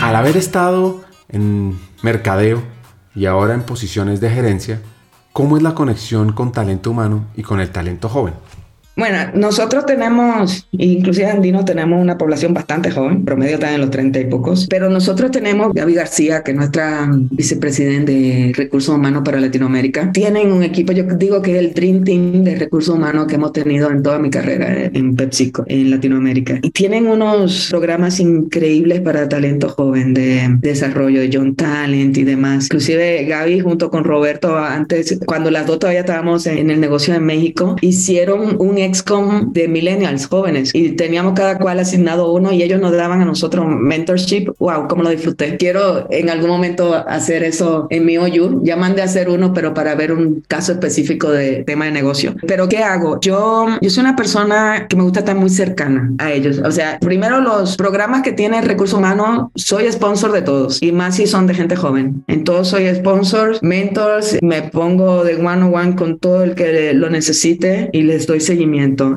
[0.00, 2.62] Al haber estado en mercadeo
[3.18, 4.80] y ahora en posiciones de gerencia,
[5.38, 8.34] ¿Cómo es la conexión con talento humano y con el talento joven?
[8.98, 14.18] Bueno, nosotros tenemos, inclusive Andino, tenemos una población bastante joven, promedio está en los 30
[14.18, 19.38] y pocos, pero nosotros tenemos Gaby García, que es nuestra vicepresidente de Recursos Humanos para
[19.38, 20.10] Latinoamérica.
[20.10, 23.52] Tienen un equipo, yo digo que es el Dream Team de Recursos Humanos que hemos
[23.52, 26.58] tenido en toda mi carrera en PepsiCo, en Latinoamérica.
[26.60, 32.64] Y tienen unos programas increíbles para talento joven de desarrollo de John Talent y demás.
[32.64, 37.24] Inclusive Gaby junto con Roberto, antes, cuando las dos todavía estábamos en el negocio en
[37.24, 42.80] México, hicieron un XCOM de millennials jóvenes y teníamos cada cual asignado uno y ellos
[42.80, 44.50] nos daban a nosotros mentorship.
[44.58, 45.56] Wow, cómo lo disfruté.
[45.56, 48.62] Quiero en algún momento hacer eso en mi OU.
[48.64, 52.34] Ya mandé a hacer uno, pero para ver un caso específico de tema de negocio.
[52.46, 53.20] Pero ¿qué hago?
[53.20, 56.60] Yo, yo soy una persona que me gusta estar muy cercana a ellos.
[56.64, 61.16] O sea, primero los programas que tienen recursos humanos, soy sponsor de todos y más
[61.16, 62.24] si son de gente joven.
[62.26, 66.92] En todos soy sponsor, mentors, me pongo de one on one con todo el que
[66.94, 68.67] lo necesite y les doy seguimiento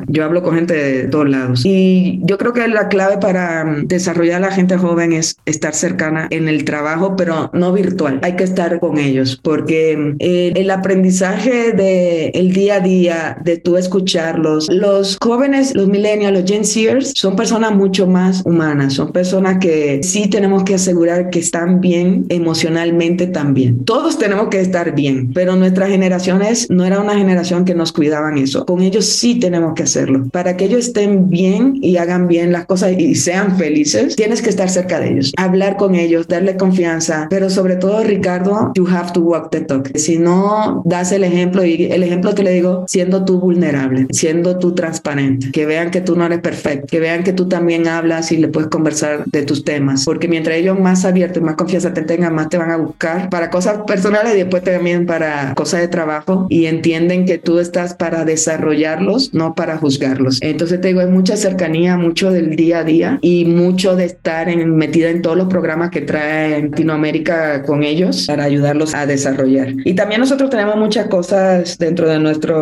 [0.08, 1.62] yo hablo con gente de todos lados.
[1.66, 5.74] Y yo creo que la clave para mm, desarrollar a la gente joven es estar
[5.74, 8.20] cercana en el trabajo, pero no virtual.
[8.24, 13.58] Hay que estar con ellos porque mm, el aprendizaje de el día a día, de
[13.58, 19.12] tú escucharlos, los jóvenes, los millennials, los Gen Zers, son personas mucho más humanas, son
[19.12, 23.84] personas que sí tenemos que asegurar que están bien emocionalmente también.
[23.86, 28.38] Todos tenemos que estar bien, pero nuestras generaciones no era una generación que nos cuidaban
[28.38, 28.66] eso.
[28.66, 30.26] Con ellos sí tenemos que hacerlo.
[30.32, 34.50] Para que ellos estén bien y hagan bien las cosas y sean felices, tienes que
[34.50, 39.12] estar cerca de ellos, hablar con ellos, darle confianza, pero sobre todo, Ricardo, you have
[39.12, 39.90] to walk the talk.
[39.98, 44.58] Si no das el ejemplo, y el ejemplo que le digo, siendo tú vulnerable, siendo
[44.58, 48.32] tú transparente, que vean que tú no eres perfecto, que vean que tú también hablas
[48.32, 51.94] y le puedes conversar de tus temas, porque mientras ellos más abiertos y más confianza
[51.94, 55.82] te tengan, más te van a buscar para cosas personales y después también para cosas
[55.82, 60.40] de trabajo y entienden que tú estás para desarrollarlos no para juzgarlos.
[60.42, 64.56] Entonces te digo, hay mucha cercanía, mucho del día a día y mucho de estar
[64.56, 69.74] metida en todos los programas que trae Latinoamérica con ellos para ayudarlos a desarrollar.
[69.86, 72.56] Y también nosotros tenemos muchas cosas dentro de nuestra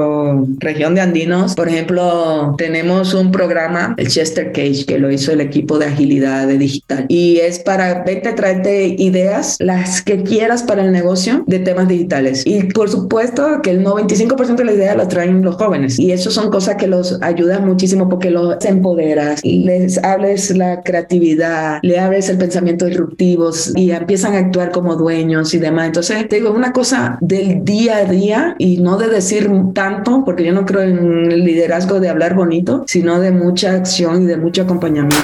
[0.60, 1.56] región de andinos.
[1.56, 6.48] Por ejemplo, tenemos un programa, el Chester Cage, que lo hizo el equipo de agilidad
[6.48, 7.06] de digital.
[7.08, 12.44] Y es para vente, traerte ideas, las que quieras para el negocio de temas digitales.
[12.46, 16.00] Y por supuesto que el 95% de las ideas las traen los jóvenes.
[16.00, 20.82] Y eso son cosas cosa que los ayuda muchísimo porque los empoderas, les hables la
[20.82, 25.86] creatividad, le hables el pensamiento disruptivo y empiezan a actuar como dueños y demás.
[25.86, 30.44] Entonces, te digo, una cosa del día a día y no de decir tanto, porque
[30.44, 34.36] yo no creo en el liderazgo de hablar bonito, sino de mucha acción y de
[34.36, 35.16] mucho acompañamiento.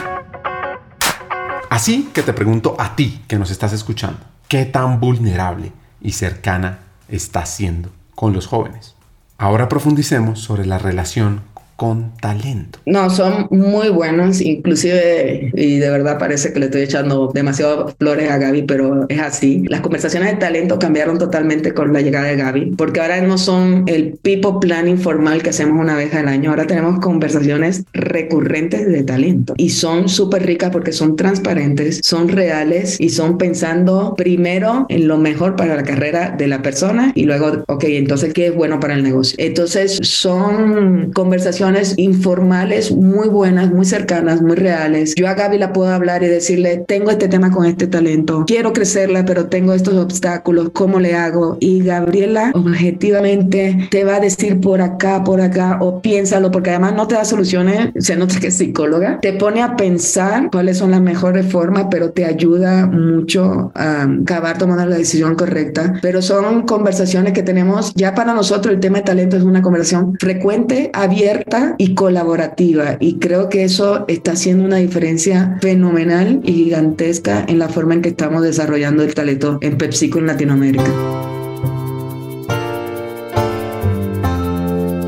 [1.69, 6.79] Así que te pregunto a ti que nos estás escuchando, ¿qué tan vulnerable y cercana
[7.09, 8.94] estás siendo con los jóvenes?
[9.37, 11.41] Ahora profundicemos sobre la relación
[11.75, 12.79] con talento.
[12.85, 18.31] No, son muy buenos, inclusive, y de verdad parece que le estoy echando demasiado flores
[18.31, 19.63] a Gaby, pero es así.
[19.67, 23.83] Las conversaciones de talento cambiaron totalmente con la llegada de Gaby, porque ahora no son
[23.87, 29.03] el people plan informal que hacemos una vez al año, ahora tenemos conversaciones recurrentes de
[29.03, 35.07] talento y son súper ricas porque son transparentes, son reales y son pensando primero en
[35.07, 38.79] lo mejor para la carrera de la persona y luego, ok, entonces, ¿qué es bueno
[38.79, 39.35] para el negocio?
[39.39, 41.64] Entonces, son conversaciones
[41.97, 45.15] informales muy buenas, muy cercanas, muy reales.
[45.15, 48.73] Yo a Gaby la puedo hablar y decirle, tengo este tema con este talento, quiero
[48.73, 51.57] crecerla, pero tengo estos obstáculos, ¿cómo le hago?
[51.59, 56.93] Y Gabriela objetivamente te va a decir por acá, por acá, o piénsalo, porque además
[56.95, 60.91] no te da soluciones, se nota que es psicóloga, te pone a pensar cuáles son
[60.91, 65.93] las mejores formas, pero te ayuda mucho a acabar tomando la decisión correcta.
[66.01, 70.15] Pero son conversaciones que tenemos, ya para nosotros el tema de talento es una conversación
[70.19, 72.97] frecuente, abierta, y colaborativa.
[72.99, 78.01] Y creo que eso está haciendo una diferencia fenomenal y gigantesca en la forma en
[78.01, 80.91] que estamos desarrollando el talento en PepsiCo en Latinoamérica.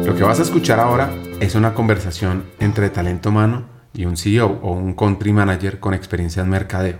[0.05, 4.59] Lo que vas a escuchar ahora es una conversación entre talento humano y un CEO
[4.61, 6.97] o un country manager con experiencia en mercadeo.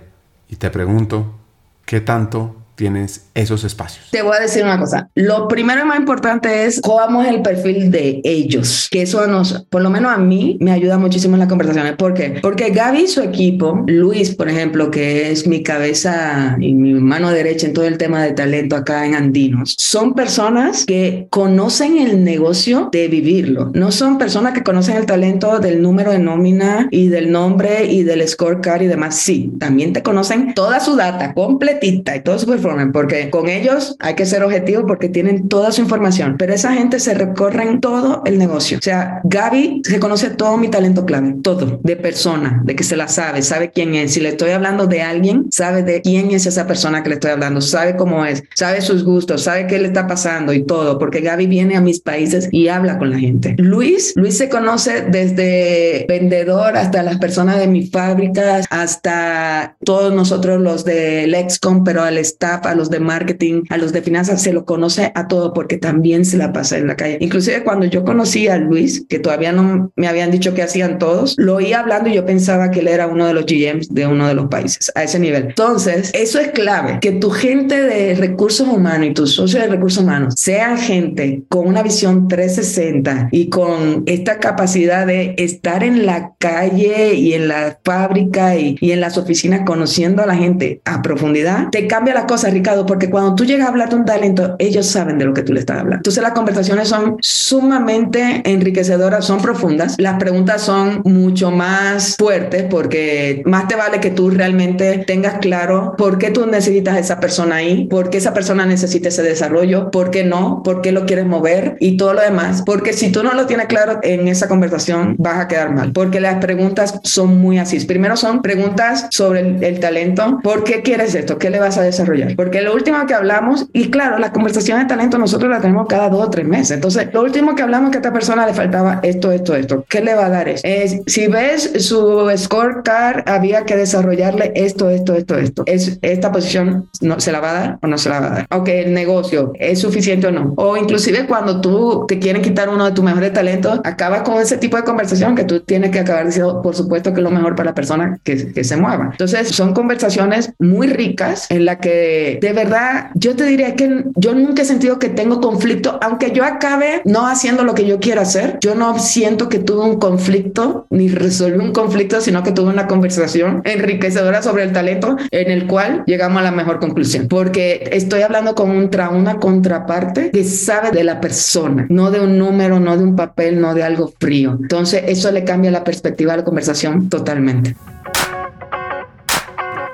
[0.49, 1.40] Y te pregunto,
[1.86, 4.06] ¿qué tanto tienes esos espacios?
[4.12, 5.10] Te voy a decir una cosa.
[5.16, 9.66] Lo primero y más importante es cómo es el perfil de ellos, que eso nos,
[9.70, 11.95] por lo menos a mí, me ayuda muchísimo en las conversaciones.
[11.95, 12.40] ¿Por qué?
[12.41, 17.32] Porque Gaby y su equipo, Luis, por ejemplo, que es mi cabeza y mi mano
[17.32, 22.24] derecha en todo el tema de talento acá en Andinos, son personas que conocen el
[22.24, 23.72] negocio de vivirlo.
[23.74, 28.04] No son personas que conocen el talento del número de nómina y del nombre y
[28.04, 29.16] del scorecard y demás.
[29.16, 33.95] Sí, también te conocen toda su data completita y todo su performance porque con ellos
[33.99, 38.22] hay que ser objetivo porque tienen toda su información, pero esa gente se recorren todo
[38.26, 38.77] el negocio.
[38.77, 42.98] O sea, Gaby se conoce todo mi talento clave, todo, de persona, de que se
[42.98, 44.14] la sabe, sabe quién es.
[44.14, 47.31] Si le estoy hablando de alguien, sabe de quién es esa persona que le estoy
[47.31, 51.22] hablando, sabe cómo es, sabe sus gustos, sabe qué le está pasando y todo, porque
[51.22, 53.56] Gaby viene a mis países y habla con la gente.
[53.57, 60.61] Luis, Luis se conoce desde vendedor hasta las personas de mis fábricas, hasta todos nosotros
[60.61, 64.54] los del Lexcom, pero al staff a los de marketing, a los de finanzas, se
[64.54, 67.18] lo conoce a todo porque también se la pasa en la calle.
[67.22, 71.36] Inclusive cuando yo conocí a Luis, que todavía no me habían dicho que hacían todos,
[71.38, 74.28] lo oía hablando y yo pensaba que él era uno de los GMs de uno
[74.28, 75.48] de los países, a ese nivel.
[75.48, 80.04] Entonces, eso es clave, que tu gente de recursos humanos y tus socios de recursos
[80.04, 86.34] humanos sean gente con una visión 360 y con esta capacidad de estar en la
[86.38, 91.02] calle y en la fábrica y, y en las oficinas conociendo a la gente a
[91.02, 94.56] profundidad, te cambia la cosa Ricardo, porque cuando tú llegas a hablar de un talento,
[94.60, 95.98] ellos saben de lo que tú le estás hablando.
[95.98, 99.95] Entonces las conversaciones son sumamente enriquecedoras, son profundas.
[99.98, 105.95] Las preguntas son mucho más fuertes porque más te vale que tú realmente tengas claro
[105.98, 109.91] por qué tú necesitas a esa persona ahí, por qué esa persona necesita ese desarrollo,
[109.91, 112.64] por qué no, por qué lo quieres mover y todo lo demás.
[112.65, 115.91] Porque si tú no lo tienes claro en esa conversación, vas a quedar mal.
[115.91, 117.80] Porque las preguntas son muy así.
[117.86, 120.40] Primero son preguntas sobre el, el talento.
[120.44, 121.38] ¿Por qué quieres esto?
[121.38, 122.36] ¿Qué le vas a desarrollar?
[122.38, 126.08] Porque lo último que hablamos, y claro, la conversación de talento nosotros la tenemos cada
[126.08, 126.70] dos o tres meses.
[126.72, 129.84] Entonces, lo último que hablamos que a esta persona le faltaba esto, esto, esto.
[129.90, 130.62] ¿Qué le va a dar eso?
[130.64, 135.64] Es, si ves su scorecard, había que desarrollarle esto, esto, esto, esto.
[135.66, 138.30] Es, esta posición no, se la va a dar o no se la va a
[138.30, 138.48] dar.
[138.52, 140.54] Ok, el negocio es suficiente o no.
[140.58, 144.58] O inclusive cuando tú te quieren quitar uno de tus mejores talentos, acabas con ese
[144.58, 147.56] tipo de conversación que tú tienes que acabar diciendo, por supuesto que es lo mejor
[147.56, 149.10] para la persona que, que se mueva.
[149.14, 154.34] Entonces, son conversaciones muy ricas en la que de verdad, yo te diría que yo
[154.34, 158.22] nunca he sentido que tengo conflicto, aunque yo acabe no haciendo lo que yo quiero
[158.22, 162.70] hacer, yo no siento que tuve un conflicto ni resolví un conflicto, sino que tuve
[162.70, 167.90] una conversación enriquecedora sobre el talento en el cual llegamos a la mejor conclusión, porque
[167.91, 172.98] estoy hablando con una contraparte que sabe de la persona, no de un número, no
[172.98, 174.58] de un papel, no de algo frío.
[174.62, 177.76] Entonces, eso le cambia la perspectiva a la conversación totalmente.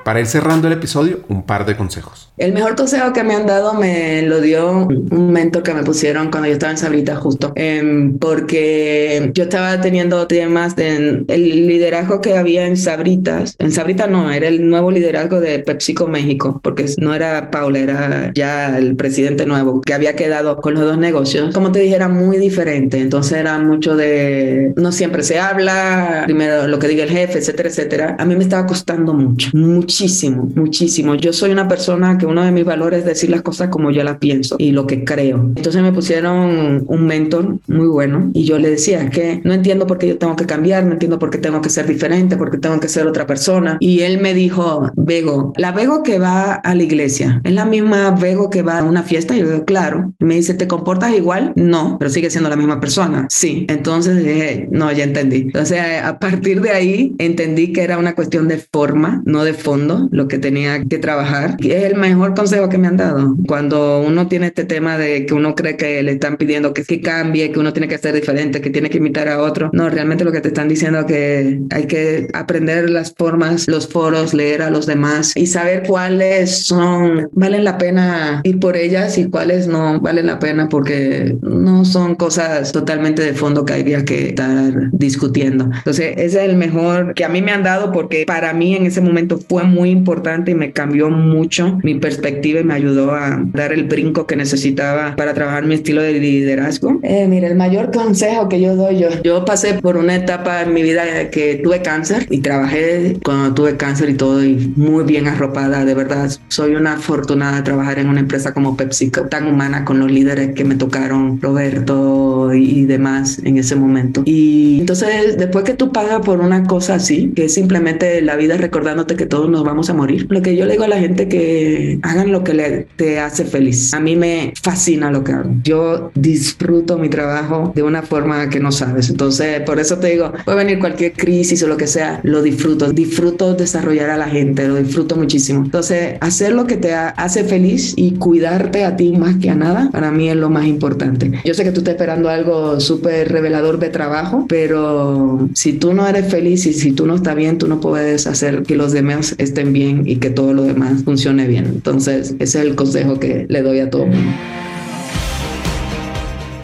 [0.04, 2.30] Para ir cerrando el episodio, un par de consejos.
[2.36, 6.30] El mejor consejo que me han dado me lo dio un mentor que me pusieron
[6.30, 12.20] cuando yo estaba en Sabrita justo, em, porque yo estaba teniendo temas de el liderazgo
[12.20, 13.56] que había en Sabritas.
[13.58, 18.32] En Sabrita no, era el nuevo liderazgo de PepsiCo México, porque no era Paula, era
[18.34, 21.54] ya el presidente nuevo que había quedado con los dos negocios.
[21.54, 22.98] Como te dije, era muy diferente.
[22.98, 27.68] Entonces era mucho de, no siempre se habla, primero lo que diga el jefe, etcétera,
[27.68, 28.16] etcétera.
[28.18, 29.50] A mí me estaba costando mucho,
[29.94, 31.14] muchísimo, muchísimo.
[31.14, 34.02] Yo soy una persona que uno de mis valores es decir las cosas como yo
[34.02, 35.52] las pienso y lo que creo.
[35.54, 39.98] Entonces me pusieron un mentor muy bueno y yo le decía que no entiendo por
[39.98, 42.58] qué yo tengo que cambiar, no entiendo por qué tengo que ser diferente, por qué
[42.58, 43.76] tengo que ser otra persona.
[43.78, 48.10] Y él me dijo, Vego, la Vego que va a la iglesia es la misma
[48.10, 49.36] Vego que va a una fiesta.
[49.36, 50.12] Y yo digo, claro.
[50.18, 51.52] Me dice, ¿te comportas igual?
[51.54, 53.26] No, pero sigue siendo la misma persona.
[53.30, 53.66] Sí.
[53.68, 55.42] Entonces dije, no, ya entendí.
[55.42, 59.83] Entonces a partir de ahí entendí que era una cuestión de forma, no de fondo,
[60.10, 61.56] lo que tenía que trabajar.
[61.58, 63.36] Y es el mejor consejo que me han dado.
[63.46, 67.00] Cuando uno tiene este tema de que uno cree que le están pidiendo que, que
[67.00, 69.70] cambie, que uno tiene que ser diferente, que tiene que imitar a otro.
[69.72, 73.88] No, realmente lo que te están diciendo es que hay que aprender las formas, los
[73.88, 79.18] foros, leer a los demás y saber cuáles son, valen la pena ir por ellas
[79.18, 84.04] y cuáles no valen la pena porque no son cosas totalmente de fondo que había
[84.04, 85.64] que estar discutiendo.
[85.64, 88.86] Entonces, ese es el mejor que a mí me han dado porque para mí en
[88.86, 93.42] ese momento fue muy importante y me cambió mucho mi perspectiva y me ayudó a
[93.52, 97.00] dar el brinco que necesitaba para trabajar mi estilo de liderazgo.
[97.02, 100.72] Eh, mira, el mayor consejo que yo doy, yo, yo pasé por una etapa en
[100.72, 105.26] mi vida que tuve cáncer y trabajé cuando tuve cáncer y todo y muy bien
[105.26, 106.30] arropada, de verdad.
[106.48, 110.54] Soy una afortunada de trabajar en una empresa como Pepsi, tan humana con los líderes
[110.54, 114.22] que me tocaron, Roberto y, y demás en ese momento.
[114.24, 118.56] Y entonces, después que tú pagas por una cosa así, que es simplemente la vida
[118.56, 121.28] recordándote que todos nos vamos a morir, lo que yo le digo a la gente
[121.28, 123.94] que hagan lo que le, te hace feliz.
[123.94, 125.50] A mí me fascina lo que hago.
[125.62, 129.10] Yo disfruto mi trabajo de una forma que no sabes.
[129.10, 132.92] Entonces, por eso te digo, puede venir cualquier crisis o lo que sea, lo disfruto.
[132.92, 135.64] Disfruto desarrollar a la gente, lo disfruto muchísimo.
[135.64, 139.88] Entonces, hacer lo que te hace feliz y cuidarte a ti más que a nada,
[139.90, 141.32] para mí es lo más importante.
[141.44, 146.06] Yo sé que tú estás esperando algo súper revelador de trabajo, pero si tú no
[146.06, 149.34] eres feliz y si tú no estás bien, tú no puedes hacer que los demás
[149.38, 151.66] estén bien y que todo lo demás funcione bien.
[151.66, 154.32] Entonces, ese es el consejo que le doy a todo mundo.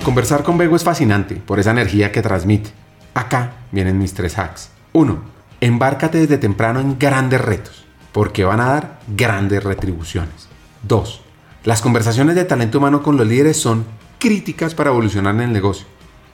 [0.04, 2.70] Conversar con Bego es fascinante por esa energía que transmite.
[3.14, 4.70] Acá vienen mis tres hacks.
[4.92, 5.20] 1.
[5.60, 10.48] Embárcate desde temprano en grandes retos, porque van a dar grandes retribuciones.
[10.88, 11.20] 2.
[11.64, 13.84] Las conversaciones de talento humano con los líderes son
[14.18, 15.86] críticas para evolucionar en el negocio.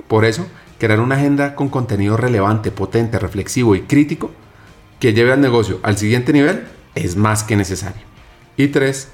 [0.06, 0.46] Por eso,
[0.78, 4.30] crear una agenda con contenido relevante, potente, reflexivo y crítico
[4.98, 6.64] que lleve al negocio al siguiente nivel
[6.94, 8.02] es más que necesario.
[8.56, 9.08] Y 3.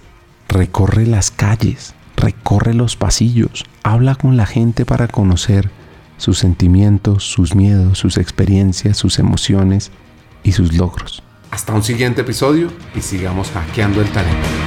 [0.48, 5.70] Recorre las calles, recorre los pasillos, habla con la gente para conocer
[6.16, 9.90] sus sentimientos, sus miedos, sus experiencias, sus emociones
[10.44, 11.22] y sus logros.
[11.50, 14.61] Hasta un siguiente episodio y sigamos hackeando el talento.